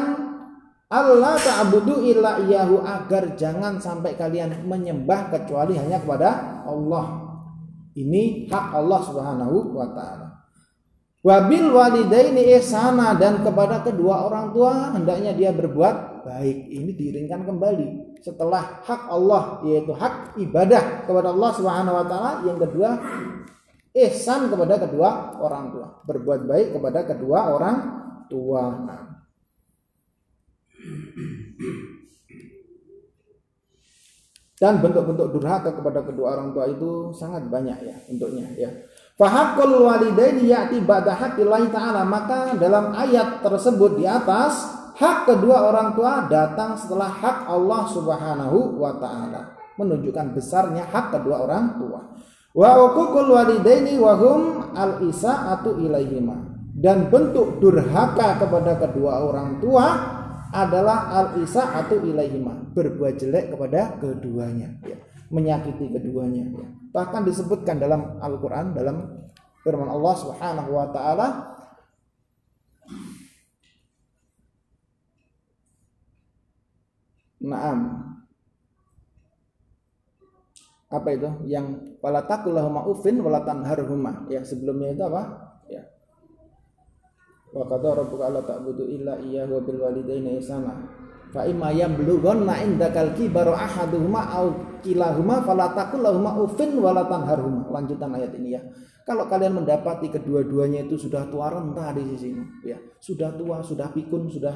Allah 0.86 1.36
ta'budu 1.41 2.06
illa 2.06 2.38
iyahu 2.45 2.82
agar 2.86 3.34
jangan 3.34 3.82
sampai 3.82 4.13
kalian 4.13 4.69
menyembah 4.69 5.34
kecuali 5.34 5.78
hanya 5.82 5.98
kepada 5.98 6.62
Allah 6.65 7.26
ini 7.98 8.45
hak 8.45 8.65
Allah 8.76 9.00
Subhanahu 9.02 9.74
wa 9.74 9.89
taala 9.98 10.36
Wabil 11.26 11.74
walidaini 11.74 12.54
ihsana 12.54 13.17
dan 13.17 13.41
kepada 13.41 13.82
kedua 13.82 14.30
orang 14.30 14.54
tua 14.54 14.93
hendaknya 14.93 15.34
dia 15.34 15.50
berbuat 15.50 16.21
baik. 16.21 16.69
Ini 16.69 16.93
diiringkan 16.93 17.50
kembali 17.50 18.21
setelah 18.21 18.86
hak 18.86 19.10
Allah 19.10 19.65
yaitu 19.65 19.89
hak 19.98 20.38
ibadah 20.38 21.10
kepada 21.10 21.34
Allah 21.34 21.52
Subhanahu 21.58 21.98
wa 21.98 22.06
taala. 22.06 22.32
Yang 22.45 22.69
kedua 22.69 22.89
ihsan 24.06 24.54
kepada 24.54 24.86
kedua 24.86 25.41
orang 25.41 25.74
tua. 25.74 25.88
Berbuat 26.06 26.45
baik 26.45 26.78
kepada 26.78 27.00
kedua 27.10 27.39
orang 27.58 27.78
tua. 28.30 28.63
Dan 34.56 34.80
bentuk-bentuk 34.80 35.36
durhaka 35.36 35.76
kepada 35.76 36.00
kedua 36.00 36.39
orang 36.39 36.56
tua 36.56 36.63
itu 36.71 37.12
sangat 37.12 37.43
banyak 37.52 37.76
ya 37.84 37.95
untuknya 38.08 38.48
ya. 38.56 38.71
Fahakul 39.19 39.84
walidaini 39.84 40.48
ya'ti 40.48 40.80
ba'da 40.84 41.12
haqqillahi 41.12 41.71
ta'ala. 41.71 42.08
Maka 42.08 42.56
dalam 42.56 42.95
ayat 42.95 43.43
tersebut 43.43 44.00
di 44.00 44.08
atas, 44.08 44.76
hak 44.95 45.28
kedua 45.28 45.71
orang 45.71 45.95
tua 45.95 46.28
datang 46.32 46.80
setelah 46.80 47.12
hak 47.12 47.52
Allah 47.52 47.84
Subhanahu 47.91 48.80
wa 48.80 48.95
taala. 49.00 49.56
Menunjukkan 49.76 50.36
besarnya 50.36 50.88
hak 50.88 51.15
kedua 51.19 51.48
orang 51.48 51.76
tua. 51.80 52.00
Wa 52.56 52.80
uququl 52.80 53.28
walidaini 53.36 54.00
wa 54.00 54.15
hum 54.15 54.41
al-isa'atu 54.71 55.84
ilaihima. 55.84 56.56
Dan 56.76 57.12
bentuk 57.12 57.60
durhaka 57.60 58.39
kepada 58.39 58.80
kedua 58.80 59.19
orang 59.24 59.60
tua 59.60 59.88
adalah 60.56 61.12
al-isa 61.12 61.76
atau 61.76 62.00
ilaihima. 62.00 62.72
Berbuat 62.72 63.20
jelek 63.20 63.52
kepada 63.52 64.00
keduanya. 64.00 64.72
Ya. 64.88 64.98
menyakiti 65.26 65.89
keduanya. 65.89 66.48
Ya. 66.48 66.68
bahkan 66.96 67.28
disebutkan 67.28 67.82
dalam 67.82 68.22
Al-Qur'an 68.24 68.72
dalam 68.72 69.28
firman 69.65 69.89
Allah 69.91 70.13
Subhanahu 70.15 70.72
wa 70.72 70.88
taala 70.96 71.28
Naam. 77.46 78.02
Apa 80.89 81.13
itu? 81.13 81.30
Yang 81.46 81.98
wala 82.02 82.26
taqullahuma 82.26 82.89
uffin 82.89 83.22
wala 83.22 83.46
tanharhuma 83.46 84.26
yang 84.34 84.41
sebelumnya 84.41 84.98
itu 84.98 85.06
apa? 85.06 85.22
ya 85.22 85.44
wa 87.56 87.63
qad 87.63 87.84
rabbuka 87.88 88.28
alla 88.28 88.44
ta'budu 88.44 88.84
illa 88.84 89.15
iyyahu 89.15 89.56
wa 89.56 89.62
bil 89.63 89.80
walidayni 89.80 90.44
ihsana. 90.44 90.76
Fa 91.32 91.48
imma 91.48 91.72
yablughanna 91.72 92.60
indakal 92.68 93.15
kibaru 93.15 93.56
ahaduhuma 93.56 94.22
aw 94.28 94.46
kilahuma 94.84 95.39
fala 95.48 95.72
taqul 95.72 96.04
lahumā 96.04 96.36
uffin 96.44 96.76
wala 96.80 97.08
tanharhuma 97.08 97.72
lanjutan 97.72 98.12
ayat 98.12 98.36
ini 98.36 98.60
ya. 98.60 98.62
Kalau 99.08 99.30
kalian 99.32 99.63
mendapati 99.63 100.12
kedua-duanya 100.12 100.84
itu 100.89 101.00
sudah 101.00 101.30
tua 101.32 101.48
renta 101.52 101.96
di 101.96 102.04
sisimu 102.12 102.44
ya. 102.68 102.80
Sudah 103.00 103.32
tua 103.36 103.63
sudah 103.63 103.88
pikun 103.91 104.28
sudah 104.28 104.56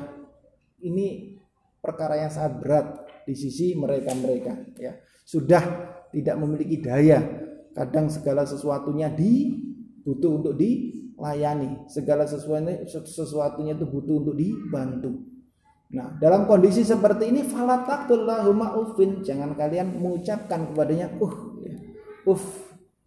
ini 0.84 1.40
perkara 1.80 2.20
yang 2.20 2.32
sangat 2.32 2.54
berat 2.60 2.88
di 3.24 3.36
sisi 3.36 3.76
mereka-mereka 3.80 4.76
ya. 4.80 5.00
Sudah 5.24 5.64
tidak 6.12 6.36
memiliki 6.36 6.82
daya. 6.84 7.22
Kadang 7.76 8.10
segala 8.10 8.44
sesuatunya 8.44 9.14
di 9.14 9.54
butuh 10.02 10.42
untuk 10.42 10.54
di 10.58 11.00
layani. 11.20 11.86
Segala 11.92 12.24
sesuatunya 12.24 12.88
sesuatunya 12.88 13.76
itu 13.76 13.86
butuh 13.86 14.16
untuk 14.24 14.36
dibantu. 14.40 15.12
Nah 15.92 16.16
dalam 16.18 16.48
kondisi 16.48 16.82
seperti 16.88 17.30
ini 17.30 17.44
falatakullahumma 17.44 18.80
ufin 18.80 19.20
jangan 19.22 19.54
kalian 19.54 20.00
mengucapkan 20.00 20.72
kepadanya 20.72 21.12
uh 21.20 21.36
uf 22.24 22.44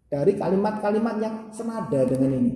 dari 0.07 0.37
kalimat-kalimat 0.37 1.15
yang 1.17 1.35
senada 1.49 2.05
dengan 2.05 2.37
ini. 2.37 2.51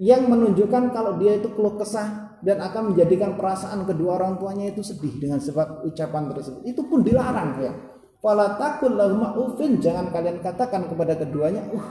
Yang 0.00 0.22
menunjukkan 0.32 0.96
kalau 0.96 1.20
dia 1.20 1.38
itu 1.38 1.52
keluh 1.52 1.76
kesah 1.76 2.40
dan 2.40 2.56
akan 2.64 2.92
menjadikan 2.92 3.36
perasaan 3.36 3.84
kedua 3.84 4.16
orang 4.16 4.40
tuanya 4.40 4.72
itu 4.72 4.80
sedih 4.80 5.12
dengan 5.20 5.38
sebab 5.38 5.84
ucapan 5.84 6.32
tersebut. 6.32 6.64
Itu 6.64 6.88
pun 6.88 7.04
dilarang 7.04 7.60
ya. 7.60 7.72
Falatakullahumma 8.24 9.36
ufin 9.36 9.76
jangan 9.76 10.08
kalian 10.08 10.40
katakan 10.40 10.88
kepada 10.88 11.20
keduanya 11.20 11.68
uh 11.72 11.86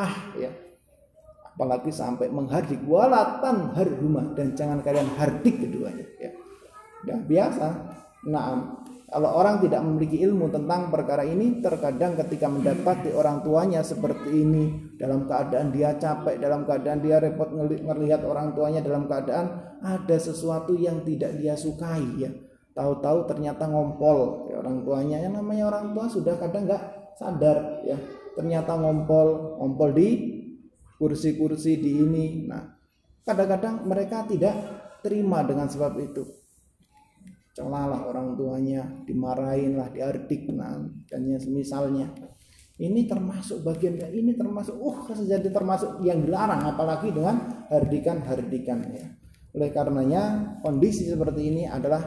ah 0.00 0.32
ya 0.36 0.48
apalagi 1.60 1.92
sampai 1.92 2.32
menghardik 2.32 2.80
walatan 2.88 3.76
harhuma 3.76 4.32
dan 4.32 4.56
jangan 4.56 4.80
kalian 4.80 5.12
hardik 5.20 5.60
keduanya 5.60 6.08
ya. 6.16 6.32
Dan 7.04 7.28
biasa. 7.28 7.68
Nah, 8.32 8.80
kalau 9.12 9.36
orang 9.36 9.60
tidak 9.60 9.84
memiliki 9.84 10.24
ilmu 10.24 10.48
tentang 10.48 10.88
perkara 10.88 11.20
ini, 11.20 11.60
terkadang 11.60 12.16
ketika 12.16 12.48
mendapati 12.48 13.12
orang 13.12 13.44
tuanya 13.44 13.84
seperti 13.84 14.40
ini, 14.40 14.96
dalam 14.96 15.28
keadaan 15.28 15.68
dia 15.68 16.00
capek, 16.00 16.40
dalam 16.40 16.64
keadaan 16.64 17.04
dia 17.04 17.20
repot 17.20 17.52
melihat 17.52 18.24
orang 18.24 18.56
tuanya 18.56 18.80
dalam 18.80 19.04
keadaan 19.04 19.76
ada 19.84 20.16
sesuatu 20.16 20.72
yang 20.80 21.04
tidak 21.04 21.36
dia 21.36 21.60
sukai 21.60 22.00
ya. 22.16 22.32
Tahu-tahu 22.72 23.28
ternyata 23.28 23.68
ngompol 23.68 24.48
ya, 24.48 24.64
orang 24.64 24.80
tuanya. 24.80 25.20
Yang 25.20 25.44
namanya 25.44 25.64
orang 25.68 25.92
tua 25.92 26.08
sudah 26.08 26.40
kadang 26.40 26.64
nggak 26.64 26.82
sadar 27.20 27.84
ya. 27.84 28.00
Ternyata 28.32 28.80
ngompol, 28.80 29.60
ngompol 29.60 29.92
di 29.92 30.39
kursi-kursi 31.00 31.80
di 31.80 31.96
ini. 31.96 32.44
Nah, 32.44 32.60
kadang-kadang 33.24 33.88
mereka 33.88 34.28
tidak 34.28 34.52
terima 35.00 35.40
dengan 35.40 35.64
sebab 35.64 35.96
itu. 35.96 36.28
Celalah 37.56 38.04
orang 38.04 38.36
tuanya, 38.36 38.84
dimarahin 39.08 39.80
lah, 39.80 39.88
diartik, 39.88 40.52
nah, 40.52 40.76
dan 41.08 41.24
yang 41.24 41.40
semisalnya. 41.40 42.12
Ini 42.80 43.04
termasuk 43.04 43.60
bagian 43.60 44.00
ini 44.08 44.32
termasuk 44.32 44.72
uh 44.72 45.12
jadi 45.12 45.52
termasuk 45.52 46.00
yang 46.00 46.24
dilarang 46.24 46.64
apalagi 46.64 47.12
dengan 47.12 47.68
hardikan-hardikan 47.68 48.80
ya. 48.92 49.04
Oleh 49.52 49.68
karenanya 49.68 50.56
kondisi 50.64 51.04
seperti 51.04 51.52
ini 51.52 51.62
adalah 51.68 52.00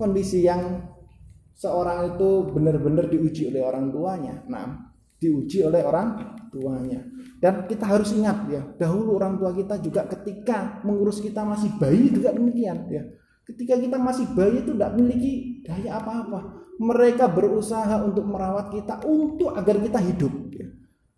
kondisi 0.00 0.40
yang 0.40 0.88
seorang 1.52 2.16
itu 2.16 2.48
benar-benar 2.48 3.12
diuji 3.12 3.52
oleh 3.52 3.60
orang 3.60 3.92
tuanya. 3.92 4.40
Nah, 4.48 4.88
diuji 5.20 5.64
oleh 5.68 5.84
orang 5.84 6.08
tuanya. 6.48 7.00
Dan 7.36 7.68
kita 7.68 7.84
harus 7.84 8.16
ingat 8.16 8.48
ya, 8.48 8.62
dahulu 8.80 9.20
orang 9.20 9.36
tua 9.36 9.52
kita 9.52 9.76
juga 9.84 10.08
ketika 10.08 10.80
mengurus 10.88 11.20
kita 11.20 11.44
masih 11.44 11.68
bayi 11.76 12.08
juga 12.08 12.32
demikian 12.32 12.88
ya. 12.88 13.04
Ketika 13.44 13.76
kita 13.76 14.00
masih 14.00 14.26
bayi 14.32 14.64
itu 14.64 14.72
tidak 14.72 14.96
memiliki 14.96 15.32
daya 15.62 16.00
apa-apa. 16.00 16.64
Mereka 16.80 17.28
berusaha 17.32 18.04
untuk 18.04 18.24
merawat 18.24 18.72
kita 18.72 19.04
untuk 19.04 19.52
agar 19.52 19.76
kita 19.84 20.00
hidup 20.00 20.32
ya. 20.52 20.66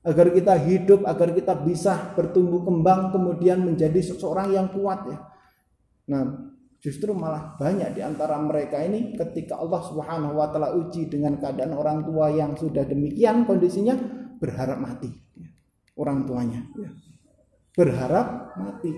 Agar 0.07 0.31
kita 0.35 0.55
hidup, 0.59 1.07
agar 1.07 1.31
kita 1.35 1.55
bisa 1.63 2.15
bertumbuh 2.19 2.67
kembang 2.67 3.15
kemudian 3.15 3.63
menjadi 3.63 3.99
seseorang 4.03 4.55
yang 4.55 4.69
kuat 4.75 5.07
ya. 5.07 5.19
Nah, 6.11 6.51
justru 6.83 7.15
malah 7.15 7.55
banyak 7.59 7.95
di 7.95 8.03
antara 8.03 8.39
mereka 8.43 8.83
ini 8.83 9.15
ketika 9.15 9.59
Allah 9.59 9.83
Subhanahu 9.87 10.35
wa 10.39 10.51
taala 10.51 10.75
uji 10.75 11.11
dengan 11.11 11.39
keadaan 11.39 11.75
orang 11.75 12.07
tua 12.07 12.31
yang 12.31 12.55
sudah 12.55 12.87
demikian 12.87 13.47
kondisinya 13.47 13.99
berharap 14.39 14.79
mati 14.79 15.28
orang 15.99 16.25
tuanya 16.25 16.63
ya. 16.79 16.91
berharap 17.75 18.55
mati 18.57 18.95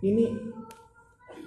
ini 0.00 0.32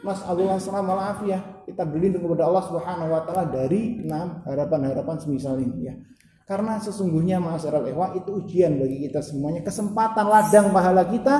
Mas 0.04 0.20
Allah 0.28 0.60
Alaihi 0.60 1.32
ya 1.32 1.40
kita 1.66 1.84
berlindung 1.88 2.28
kepada 2.28 2.46
Allah 2.46 2.64
Subhanahu 2.68 3.10
Wa 3.10 3.22
Taala 3.24 3.44
dari 3.50 4.04
enam 4.04 4.44
harapan-harapan 4.46 5.18
semisal 5.18 5.58
ini 5.58 5.90
ya 5.90 5.96
karena 6.44 6.76
sesungguhnya 6.78 7.40
masyarakat 7.40 7.88
Ewa 7.88 8.12
itu 8.20 8.30
ujian 8.44 8.76
bagi 8.76 9.08
kita 9.08 9.24
semuanya 9.24 9.64
kesempatan 9.64 10.28
ladang 10.28 10.76
pahala 10.76 11.08
kita 11.08 11.36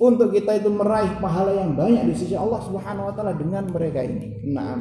untuk 0.00 0.32
kita 0.32 0.56
itu 0.56 0.72
meraih 0.72 1.20
pahala 1.20 1.52
yang 1.52 1.76
banyak 1.76 2.08
di 2.08 2.14
sisi 2.16 2.32
Allah 2.32 2.62
Subhanahu 2.64 3.10
wa 3.10 3.12
taala 3.12 3.36
dengan 3.36 3.68
mereka 3.68 4.00
ini. 4.00 4.48
Nah, 4.48 4.80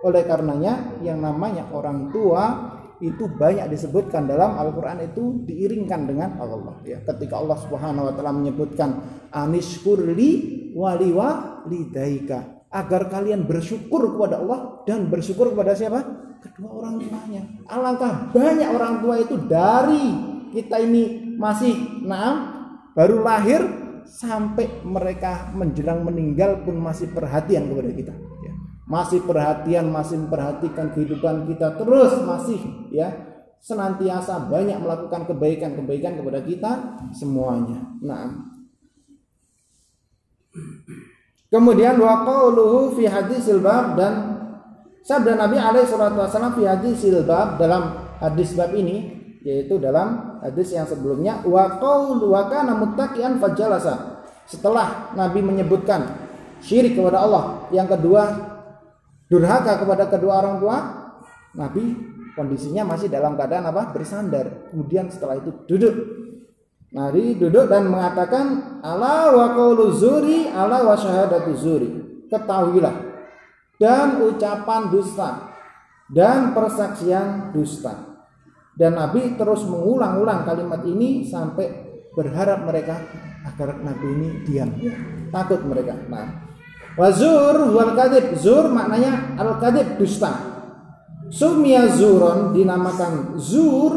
oleh 0.00 0.24
karenanya 0.24 1.04
yang 1.04 1.20
namanya 1.20 1.68
orang 1.68 2.08
tua 2.08 2.77
itu 2.98 3.30
banyak 3.30 3.70
disebutkan 3.70 4.26
dalam 4.26 4.58
Al-Qur'an 4.58 4.98
itu 5.02 5.46
diiringkan 5.46 6.00
dengan 6.10 6.34
Allah 6.42 6.82
ya. 6.82 6.98
Ketika 7.06 7.38
Allah 7.38 7.58
Subhanahu 7.62 8.10
wa 8.10 8.12
taala 8.14 8.34
menyebutkan 8.34 8.90
anishkurli 9.30 10.30
waliwa 10.74 11.62
lidaika 11.70 12.66
agar 12.68 13.06
kalian 13.06 13.46
bersyukur 13.46 14.18
kepada 14.18 14.42
Allah 14.42 14.82
dan 14.82 15.06
bersyukur 15.06 15.54
kepada 15.54 15.78
siapa? 15.78 16.02
Kedua 16.42 16.70
orang 16.70 17.02
tuanya. 17.02 17.42
Alangkah 17.70 18.30
banyak 18.34 18.68
orang 18.70 18.94
tua 19.02 19.14
itu 19.22 19.34
dari 19.46 20.06
kita 20.54 20.82
ini 20.82 21.34
masih 21.38 22.02
enam 22.02 22.34
baru 22.98 23.22
lahir 23.22 23.62
sampai 24.06 24.82
mereka 24.82 25.54
menjelang 25.54 26.02
meninggal 26.02 26.66
pun 26.66 26.80
masih 26.80 27.12
perhatian 27.12 27.68
kepada 27.68 27.90
kita 27.92 28.14
masih 28.88 29.20
perhatian, 29.22 29.92
masih 29.92 30.16
memperhatikan 30.16 30.90
kehidupan 30.96 31.44
kita 31.44 31.76
terus 31.76 32.24
masih 32.24 32.56
ya 32.88 33.12
senantiasa 33.60 34.48
banyak 34.48 34.80
melakukan 34.80 35.28
kebaikan-kebaikan 35.28 36.16
kepada 36.16 36.40
kita 36.40 36.70
semuanya. 37.12 37.84
Nah, 38.00 38.48
kemudian 41.52 42.00
waqauluhu 42.00 42.96
fi 42.96 43.04
hadisil 43.04 43.60
bab 43.60 43.92
dan 44.00 44.40
sabda 45.04 45.36
Nabi 45.36 45.60
alaihi 45.60 45.84
salatu 45.84 46.24
wasallam 46.24 46.56
fi 46.56 46.64
hadisil 46.64 47.28
bab 47.28 47.60
dalam 47.60 48.08
hadis 48.24 48.56
bab 48.56 48.72
ini 48.72 49.20
yaitu 49.44 49.76
dalam 49.76 50.40
hadis 50.42 50.74
yang 50.74 50.88
sebelumnya 50.88 51.44
wa 51.46 51.78
qaulu 51.78 52.32
wa 52.32 52.48
kana 52.48 52.72
muttaqian 52.72 53.36
fajalasa. 53.36 54.24
Setelah 54.48 55.12
Nabi 55.12 55.44
menyebutkan 55.44 56.08
syirik 56.64 56.96
kepada 56.96 57.20
Allah, 57.20 57.68
yang 57.68 57.84
kedua 57.84 58.56
durhaka 59.28 59.78
kepada 59.84 60.08
kedua 60.08 60.42
orang 60.42 60.56
tua, 60.58 60.76
Nabi 61.54 61.84
kondisinya 62.34 62.84
masih 62.88 63.12
dalam 63.12 63.36
keadaan 63.36 63.68
apa? 63.68 63.92
Bersandar. 63.94 64.72
Kemudian 64.72 65.12
setelah 65.12 65.38
itu 65.38 65.52
duduk. 65.68 65.94
Nabi 66.88 67.36
duduk 67.36 67.68
dan 67.68 67.92
mengatakan 67.92 68.80
ala 68.80 69.36
wa 69.36 69.46
zuri 69.92 70.48
ala 70.48 70.82
wa 70.88 70.96
syahadatu 70.96 71.52
zuri. 71.52 71.90
Ketahuilah 72.28 73.08
dan 73.80 74.20
ucapan 74.24 74.90
dusta 74.90 75.54
dan 76.10 76.52
persaksian 76.52 77.52
dusta. 77.52 78.08
Dan 78.78 78.94
Nabi 78.94 79.34
terus 79.34 79.66
mengulang-ulang 79.66 80.46
kalimat 80.46 80.86
ini 80.86 81.26
sampai 81.26 81.66
berharap 82.14 82.62
mereka 82.62 82.94
agar 83.42 83.82
Nabi 83.82 84.06
ini 84.06 84.28
diam. 84.46 84.70
Takut 85.34 85.58
mereka. 85.66 85.98
Nah, 86.06 86.54
Wazur 86.98 87.70
wal 87.70 87.94
kadib. 87.94 88.34
Zur 88.34 88.66
maknanya 88.74 89.38
al 89.38 89.62
kadib 89.62 90.02
dusta. 90.02 90.34
Sumia 91.30 91.86
zuron 91.94 92.50
dinamakan 92.50 93.38
zur 93.38 93.94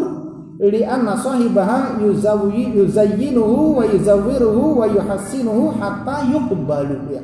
li'anna 0.62 1.18
sahibaha 1.18 1.98
yuzawi 1.98 2.78
yuzayyinuhu 2.78 3.82
wa 3.82 3.84
yuzawwiruhu 3.90 4.78
wa 4.78 4.86
yuhassinuhu 4.86 5.74
hatta 5.82 6.30
yuqbalu 6.30 7.18
ya. 7.18 7.24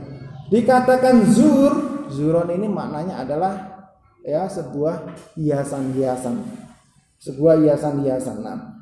Dikatakan 0.49 1.27
zur 1.29 1.73
zuron 2.09 2.49
ini 2.49 2.65
maknanya 2.65 3.21
adalah 3.21 3.53
ya 4.25 4.49
sebuah 4.49 5.13
hiasan-hiasan. 5.37 6.41
Sebuah 7.21 7.61
hiasan-hiasan. 7.61 8.41
Nah, 8.41 8.77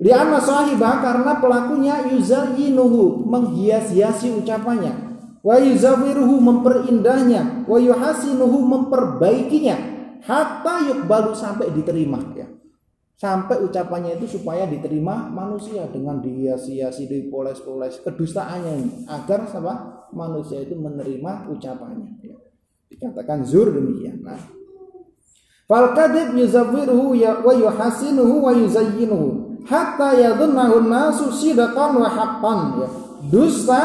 Lianna 0.00 0.42
sahibah 0.42 1.04
karena 1.04 1.38
pelakunya 1.38 2.08
yuzayyinuhu 2.08 3.28
menghias-hiasi 3.30 4.32
ucapannya 4.38 5.03
wa 5.44 5.60
yuzawiruhu 5.60 6.40
memperindah,nya. 6.40 7.68
Wa 7.68 7.76
yuhasinuhu 7.76 8.58
memperbaikinya. 8.64 9.76
Hatta 10.24 10.88
yukbalu 10.88 11.36
sampai 11.36 11.68
diterima 11.76 12.16
ya. 12.32 12.48
Sampai 13.14 13.62
ucapannya 13.62 14.18
itu 14.18 14.40
supaya 14.40 14.66
diterima 14.66 15.30
manusia 15.30 15.86
dengan 15.92 16.18
dihiasi-hiasi 16.18 17.06
dipoles-poles 17.06 18.02
kedustaannya 18.02 19.06
agar 19.06 19.46
sama 19.46 20.02
manusia 20.10 20.64
itu 20.64 20.74
menerima 20.74 21.46
ucapannya 21.52 22.10
ya. 22.24 22.36
dikatakan 22.90 23.46
zur 23.46 23.70
demikian. 23.70 24.22
Nah. 24.24 24.40
Fal 25.64 25.96
kadib 25.96 26.36
yuzawiruhu 26.36 27.16
ya 27.16 27.40
wa 27.40 27.52
yuhasinuhu 27.54 28.44
wa 28.44 28.52
yuzayyinuhu. 28.52 29.60
Hatta 29.64 30.12
yadhunnahu 30.18 30.84
nasu 30.88 31.32
sidaqan 31.32 31.96
wa 31.96 32.08
haqqan 32.08 32.60
ya. 32.84 32.88
Dusta 33.32 33.80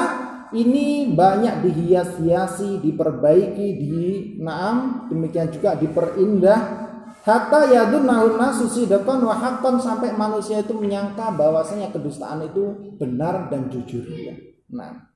ini 0.54 1.14
banyak 1.14 1.62
dihias-hiasi, 1.62 2.82
diperbaiki, 2.82 3.68
di 3.78 3.97
naam, 4.41 5.06
demikian 5.10 5.54
juga 5.54 5.78
diperindah 5.78 6.89
Hatta 7.20 7.68
yadunnahu 7.68 8.39
nasu 8.39 8.66
sidqan 8.72 9.20
wa 9.20 9.36
haqqan 9.36 9.76
sampai 9.78 10.16
manusia 10.16 10.64
itu 10.64 10.72
menyangka 10.72 11.36
bahwasanya 11.36 11.91
kedustaan 11.91 12.47
itu 12.47 12.95
benar 12.95 13.52
dan 13.52 13.68
jujur 13.68 14.08
ya. 14.08 14.34
Nah. 14.72 15.12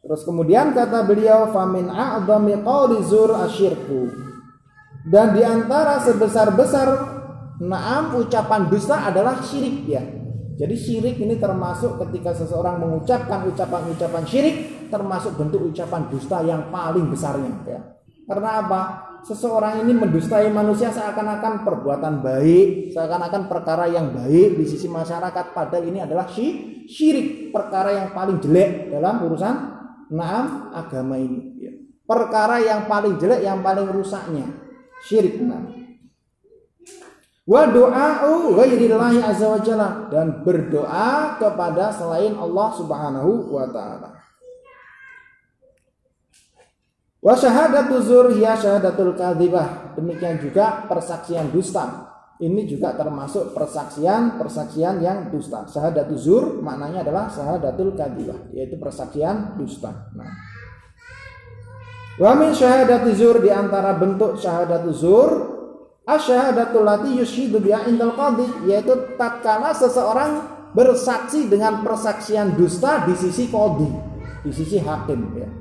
Terus 0.00 0.22
kemudian 0.24 0.76
kata 0.76 1.04
beliau 1.08 1.48
famin 1.52 1.88
a'dhami 1.88 2.60
qawli 2.60 3.00
zur 3.04 3.32
asyirku. 3.36 4.12
Dan 5.08 5.32
di 5.32 5.40
antara 5.40 5.96
sebesar-besar 6.04 6.88
naam 7.64 8.20
ucapan 8.20 8.68
dusta 8.68 9.08
adalah 9.08 9.40
syirik 9.40 9.88
ya. 9.88 10.04
Jadi 10.60 10.76
syirik 10.76 11.16
ini 11.16 11.40
termasuk 11.40 11.96
ketika 12.04 12.36
seseorang 12.36 12.84
mengucapkan 12.84 13.48
ucapan-ucapan 13.48 14.24
syirik 14.28 14.56
termasuk 14.92 15.40
bentuk 15.40 15.72
ucapan 15.72 16.04
dusta 16.12 16.44
yang 16.44 16.68
paling 16.68 17.08
besarnya 17.08 17.48
ya. 17.64 17.80
Karena 18.28 18.60
apa? 18.60 18.82
seseorang 19.24 19.84
ini 19.84 19.92
mendustai 19.96 20.48
manusia 20.48 20.88
seakan-akan 20.88 21.64
perbuatan 21.64 22.24
baik, 22.24 22.92
seakan-akan 22.92 23.52
perkara 23.52 23.84
yang 23.90 24.16
baik 24.16 24.56
di 24.56 24.64
sisi 24.64 24.88
masyarakat 24.88 25.52
padahal 25.52 25.84
ini 25.84 26.00
adalah 26.00 26.24
syirik, 26.30 27.52
perkara 27.52 27.92
yang 27.92 28.08
paling 28.16 28.40
jelek 28.40 28.88
dalam 28.88 29.20
urusan 29.28 29.54
naam 30.12 30.72
agama 30.72 31.20
ini. 31.20 31.40
Ya. 31.60 31.72
Perkara 32.08 32.58
yang 32.58 32.88
paling 32.90 33.20
jelek, 33.20 33.44
yang 33.44 33.60
paling 33.60 33.86
rusaknya 33.92 34.48
syirik. 35.04 35.38
Nah. 35.44 35.79
Wa 37.48 37.66
doa'u 37.72 38.52
ghairillahi 38.52 39.24
azza 39.24 39.48
wa 39.48 39.60
jalla 39.64 39.88
dan 40.12 40.44
berdoa 40.44 41.40
kepada 41.40 41.88
selain 41.88 42.36
Allah 42.36 42.68
Subhanahu 42.76 43.48
wa 43.48 43.64
taala. 43.72 44.20
Wa 47.20 47.36
syahadatu 47.36 48.00
zur 48.00 48.32
hiya 48.32 48.56
syahadatul 48.56 49.12
kadzibah. 49.12 49.92
Demikian 49.96 50.40
juga 50.40 50.88
persaksian 50.88 51.52
dusta. 51.52 52.08
Ini 52.40 52.64
juga 52.64 52.96
termasuk 52.96 53.52
persaksian 53.52 54.40
persaksian 54.40 55.04
yang 55.04 55.28
dusta. 55.28 55.68
Syahadatu 55.68 56.16
zur 56.16 56.64
maknanya 56.64 57.04
adalah 57.04 57.28
syahadatul 57.28 57.92
kadzibah, 57.92 58.48
yaitu 58.56 58.80
persaksian 58.80 59.60
dusta. 59.60 59.92
Nah. 60.16 60.32
Wa 62.16 62.32
min 62.36 62.56
syahadatu 62.56 63.12
zur 63.12 63.44
di 63.44 63.52
antara 63.52 63.92
bentuk 64.00 64.40
syahadatu 64.40 64.88
zur 64.92 65.59
asyhadatul 66.16 66.82
lati 66.86 67.20
yushidu 67.20 67.62
biha 67.62 67.86
indal 67.86 68.16
qadhi 68.16 68.70
yaitu 68.70 69.14
tatkala 69.14 69.70
seseorang 69.76 70.46
bersaksi 70.74 71.50
dengan 71.50 71.82
persaksian 71.82 72.54
dusta 72.54 73.06
di 73.06 73.14
sisi 73.18 73.50
qadhi, 73.50 73.90
di 74.46 74.50
sisi 74.54 74.78
hakim 74.78 75.20
ya 75.34 75.60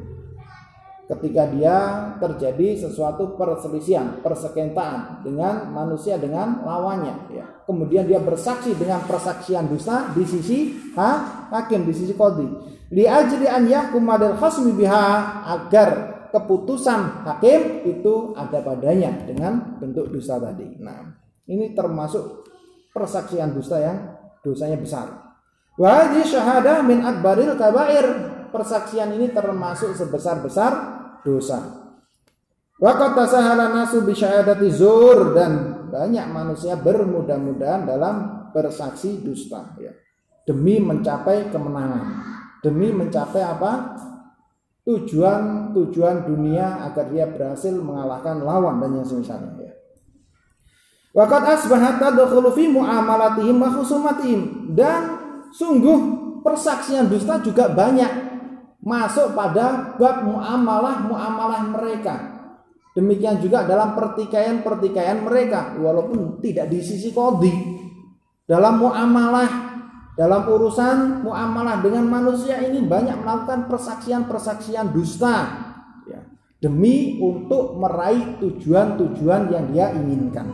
ketika 1.10 1.50
dia 1.50 1.78
terjadi 2.22 2.86
sesuatu 2.86 3.34
perselisihan, 3.34 4.22
persekongkolan 4.22 5.26
dengan 5.26 5.74
manusia 5.74 6.22
dengan 6.22 6.62
lawannya 6.62 7.34
ya. 7.34 7.46
Kemudian 7.66 8.06
dia 8.06 8.22
bersaksi 8.22 8.78
dengan 8.78 9.02
persaksian 9.10 9.66
dusta 9.66 10.14
di 10.14 10.22
sisi 10.26 10.78
ha, 10.94 11.50
hakim 11.50 11.90
di 11.90 11.94
sisi 11.98 12.14
kodi. 12.14 12.46
Li 12.94 13.10
ajri 13.10 13.50
an 13.50 13.66
yahkum 13.66 14.06
biha 14.78 15.06
agar 15.50 16.19
keputusan 16.30 17.26
hakim 17.26 17.86
itu 17.86 18.34
ada 18.38 18.62
padanya 18.62 19.26
dengan 19.26 19.78
bentuk 19.82 20.14
dusta 20.14 20.38
tadi. 20.38 20.78
Nah, 20.82 21.10
ini 21.50 21.74
termasuk 21.74 22.46
persaksian 22.94 23.54
dusta 23.54 23.78
yang 23.82 23.98
dosanya 24.46 24.78
besar. 24.78 25.08
Wa 25.80 26.12
syahadah 26.12 26.86
min 26.86 27.02
akbaril 27.02 27.56
kabair. 27.56 28.08
Persaksian 28.50 29.14
ini 29.14 29.30
termasuk 29.30 29.94
sebesar-besar 29.94 30.72
dosa. 31.22 31.86
Waqat 32.82 33.12
tasahala 33.14 33.70
nasu 33.70 34.02
bi 34.02 34.18
syahadati 34.18 34.74
zur 34.74 35.38
dan 35.38 35.86
banyak 35.92 36.26
manusia 36.32 36.74
bermudah-mudahan 36.80 37.86
dalam 37.86 38.16
bersaksi 38.50 39.22
dusta 39.22 39.78
ya. 39.78 39.94
Demi 40.50 40.82
mencapai 40.82 41.54
kemenangan. 41.54 42.04
Demi 42.66 42.90
mencapai 42.90 43.44
apa? 43.46 43.72
Tujuan-tujuan 44.90 46.26
dunia 46.26 46.82
agar 46.90 47.14
dia 47.14 47.30
berhasil 47.30 47.70
mengalahkan 47.78 48.42
lawan 48.42 48.82
dan 48.82 48.98
yang 48.98 49.06
semisalnya 49.06 49.54
ya. 49.62 49.74
Waqat 51.14 51.46
asbahat 51.46 52.02
tadkhulu 52.02 52.50
muamalatihim 52.50 53.62
dan 54.74 55.02
sungguh 55.54 56.00
persaksian 56.42 57.06
dusta 57.06 57.38
juga 57.46 57.70
banyak 57.70 58.10
masuk 58.82 59.38
pada 59.38 59.94
bab 60.02 60.26
muamalah-muamalah 60.26 61.62
mereka. 61.70 62.16
Demikian 62.98 63.38
juga 63.38 63.70
dalam 63.70 63.94
pertikaian-pertikaian 63.94 65.22
mereka 65.22 65.78
walaupun 65.78 66.42
tidak 66.42 66.74
di 66.74 66.82
sisi 66.82 67.14
kodi. 67.14 67.54
Dalam 68.50 68.82
muamalah, 68.82 69.69
dalam 70.20 70.44
urusan 70.44 71.24
muamalah 71.24 71.80
dengan 71.80 72.04
manusia 72.04 72.60
ini 72.60 72.84
banyak 72.84 73.24
melakukan 73.24 73.72
persaksian-persaksian 73.72 74.92
dusta 74.92 75.36
ya, 76.04 76.20
demi 76.60 77.24
untuk 77.24 77.80
meraih 77.80 78.36
tujuan-tujuan 78.44 79.48
yang 79.48 79.66
dia 79.72 79.96
inginkan. 79.96 80.52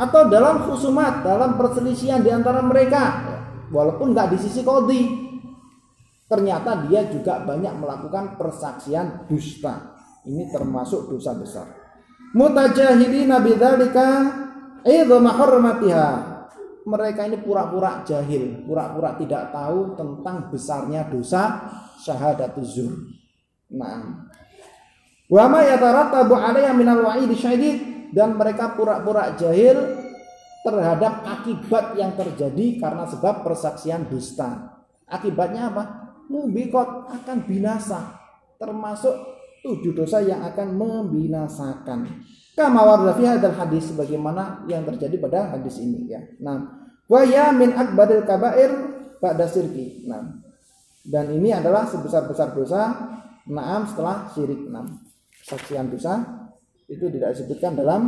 Atau 0.00 0.32
dalam 0.32 0.64
khusumat, 0.64 1.20
dalam 1.20 1.60
perselisihan 1.60 2.24
di 2.24 2.32
antara 2.32 2.64
mereka, 2.64 3.02
ya, 3.20 3.38
walaupun 3.68 4.16
nggak 4.16 4.32
di 4.32 4.38
sisi 4.40 4.64
kodi, 4.64 5.26
Ternyata 6.26 6.90
dia 6.90 7.06
juga 7.06 7.38
banyak 7.46 7.78
melakukan 7.78 8.34
persaksian 8.34 9.30
dusta. 9.30 9.94
Ini 10.26 10.50
termasuk 10.50 11.06
dosa 11.06 11.38
besar. 11.38 11.70
Mutajahidina 12.34 13.38
bidzalika. 13.38 14.08
Mereka 16.86 17.26
ini 17.26 17.42
pura-pura 17.42 18.06
jahil, 18.06 18.62
pura-pura 18.62 19.18
tidak 19.18 19.50
tahu 19.50 19.98
tentang 19.98 20.54
besarnya 20.54 21.10
dosa 21.10 21.66
syahadatuz 21.98 22.78
zur. 22.78 22.94
Nah, 23.74 24.30
wa 25.26 25.44
ma 25.50 25.60
yatarattabu 25.66 26.38
'alaiha 26.38 26.70
minal 26.78 27.02
wa'id 27.02 27.26
syadid 27.34 28.10
dan 28.14 28.38
mereka 28.38 28.78
pura-pura 28.78 29.34
jahil 29.34 29.98
terhadap 30.62 31.26
akibat 31.26 31.98
yang 31.98 32.14
terjadi 32.14 32.78
karena 32.78 33.02
sebab 33.10 33.42
persaksian 33.42 34.06
dusta. 34.06 34.78
Akibatnya 35.10 35.74
apa? 35.74 35.84
mubikot 36.26 37.06
akan 37.06 37.38
binasa 37.46 38.18
termasuk 38.58 39.14
tujuh 39.66 39.98
dosa 39.98 40.22
yang 40.22 40.46
akan 40.46 40.78
membinasakan. 40.78 42.22
Kama 42.54 42.80
warda 42.86 43.18
fi 43.18 43.26
hadal 43.26 43.58
hadis 43.58 43.90
sebagaimana 43.90 44.62
yang 44.70 44.86
terjadi 44.86 45.18
pada 45.18 45.50
hadis 45.50 45.82
ini 45.82 46.06
ya. 46.06 46.22
Nah 46.38 46.86
wa 47.10 47.20
ya 47.26 47.50
min 47.50 47.74
akbaril 47.74 48.22
kabair 48.22 48.70
ba'da 49.18 49.50
sirki 49.50 50.06
nah 50.06 50.22
dan 51.02 51.34
ini 51.34 51.50
adalah 51.50 51.90
sebesar-besar 51.90 52.54
dosa. 52.54 52.82
Naam 53.46 53.86
setelah 53.86 54.26
syirik. 54.34 54.66
Enam 54.66 55.06
saksian 55.46 55.86
dosa 55.86 56.18
itu 56.90 57.06
tidak 57.10 57.38
disebutkan 57.38 57.78
dalam 57.78 58.02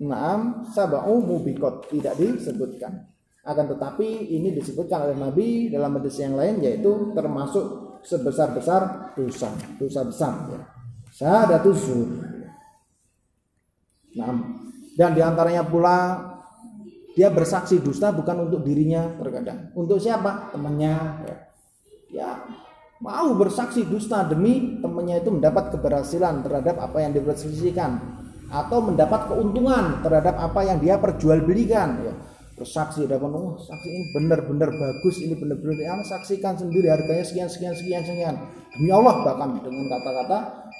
naam 0.00 0.64
sabau 0.72 1.20
mubikot 1.20 1.88
tidak 1.92 2.16
disebutkan. 2.16 3.08
Akan 3.44 3.68
tetapi 3.68 4.32
ini 4.32 4.56
disebutkan 4.56 5.06
oleh 5.06 5.16
Nabi 5.16 5.68
dalam 5.68 5.92
hadis 6.00 6.16
yang 6.18 6.34
lain 6.34 6.64
yaitu 6.64 7.12
termasuk 7.12 8.00
sebesar-besar 8.02 9.05
dosa, 9.16 9.50
dosa 9.80 10.00
besar 10.04 10.34
ya. 10.52 10.60
Syahadatuz 11.16 11.80
zur. 11.80 12.08
Nah, 14.16 14.32
dan 14.96 15.10
di 15.16 15.20
antaranya 15.24 15.64
pula 15.64 16.20
dia 17.16 17.32
bersaksi 17.32 17.80
dusta 17.80 18.12
bukan 18.12 18.48
untuk 18.48 18.60
dirinya 18.60 19.16
terkadang. 19.16 19.72
Untuk 19.72 19.96
siapa? 19.96 20.52
Temannya. 20.52 20.94
Ya. 21.24 21.36
ya 22.12 22.30
mau 23.00 23.28
bersaksi 23.36 23.84
dusta 23.84 24.24
demi 24.24 24.80
temannya 24.80 25.20
itu 25.20 25.28
mendapat 25.28 25.72
keberhasilan 25.72 26.40
terhadap 26.40 26.80
apa 26.80 27.04
yang 27.04 27.12
diperselisihkan 27.12 28.00
atau 28.48 28.78
mendapat 28.80 29.28
keuntungan 29.28 30.00
terhadap 30.00 30.38
apa 30.38 30.60
yang 30.64 30.78
dia 30.80 30.96
perjualbelikan 30.96 31.88
ya 32.00 32.14
bersaksi 32.56 33.04
dapat 33.04 33.28
oh 33.36 33.60
saksi 33.60 33.88
ini 33.92 34.04
benar-benar 34.16 34.72
bagus 34.72 35.20
ini 35.20 35.36
benar-benar 35.36 35.76
yang 35.76 36.00
saksikan 36.00 36.56
sendiri 36.56 36.88
harganya 36.88 37.20
sekian 37.20 37.48
sekian 37.52 37.76
sekian 37.76 38.02
sekian. 38.02 38.34
Demi 38.72 38.88
Allah 38.88 39.20
bahkan 39.22 39.60
dengan 39.60 39.92
kata-kata 39.92 40.38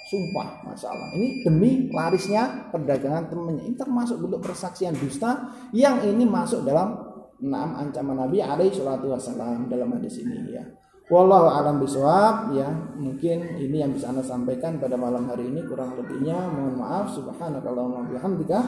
sumpah 0.09 0.65
masalah 0.65 1.13
ini 1.21 1.45
demi 1.45 1.93
larisnya 1.93 2.73
perdagangan 2.73 3.29
temannya. 3.29 3.69
Ini 3.69 3.77
termasuk 3.77 4.25
bentuk 4.25 4.41
persaksian 4.41 4.97
dusta 4.97 5.53
yang 5.77 6.01
ini 6.01 6.25
masuk 6.25 6.65
dalam 6.65 6.97
enam 7.45 7.77
ancaman 7.77 8.25
Nabi 8.25 8.41
alaihi 8.41 8.73
salatu 8.73 9.13
wasallam 9.13 9.69
dalam 9.69 9.93
hadis 9.93 10.17
ini 10.25 10.57
ya 10.57 10.65
Wallahu 11.07 11.47
alam 11.47 11.79
biswab 11.79 12.51
ya 12.51 12.67
mungkin 12.99 13.63
ini 13.63 13.79
yang 13.79 13.95
bisa 13.95 14.11
anda 14.11 14.27
sampaikan 14.27 14.83
pada 14.83 14.99
malam 14.99 15.31
hari 15.31 15.47
ini. 15.47 15.63
Kurang 15.63 15.95
lebihnya 15.95 16.35
mohon 16.51 16.83
maaf. 16.83 17.15
Subhanakallahumma 17.15 18.11
bihamdika. 18.11 18.59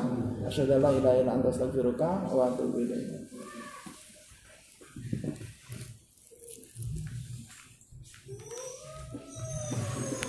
Asyhadu 0.47 0.79
an 0.79 0.81
la 0.87 0.91
ilaha 0.95 1.17
illa 1.19 1.33
anta 1.35 1.51
astaghfiruka 1.51 2.31
wa 2.31 2.47
atubu 2.47 2.79
ilaik 2.79 3.18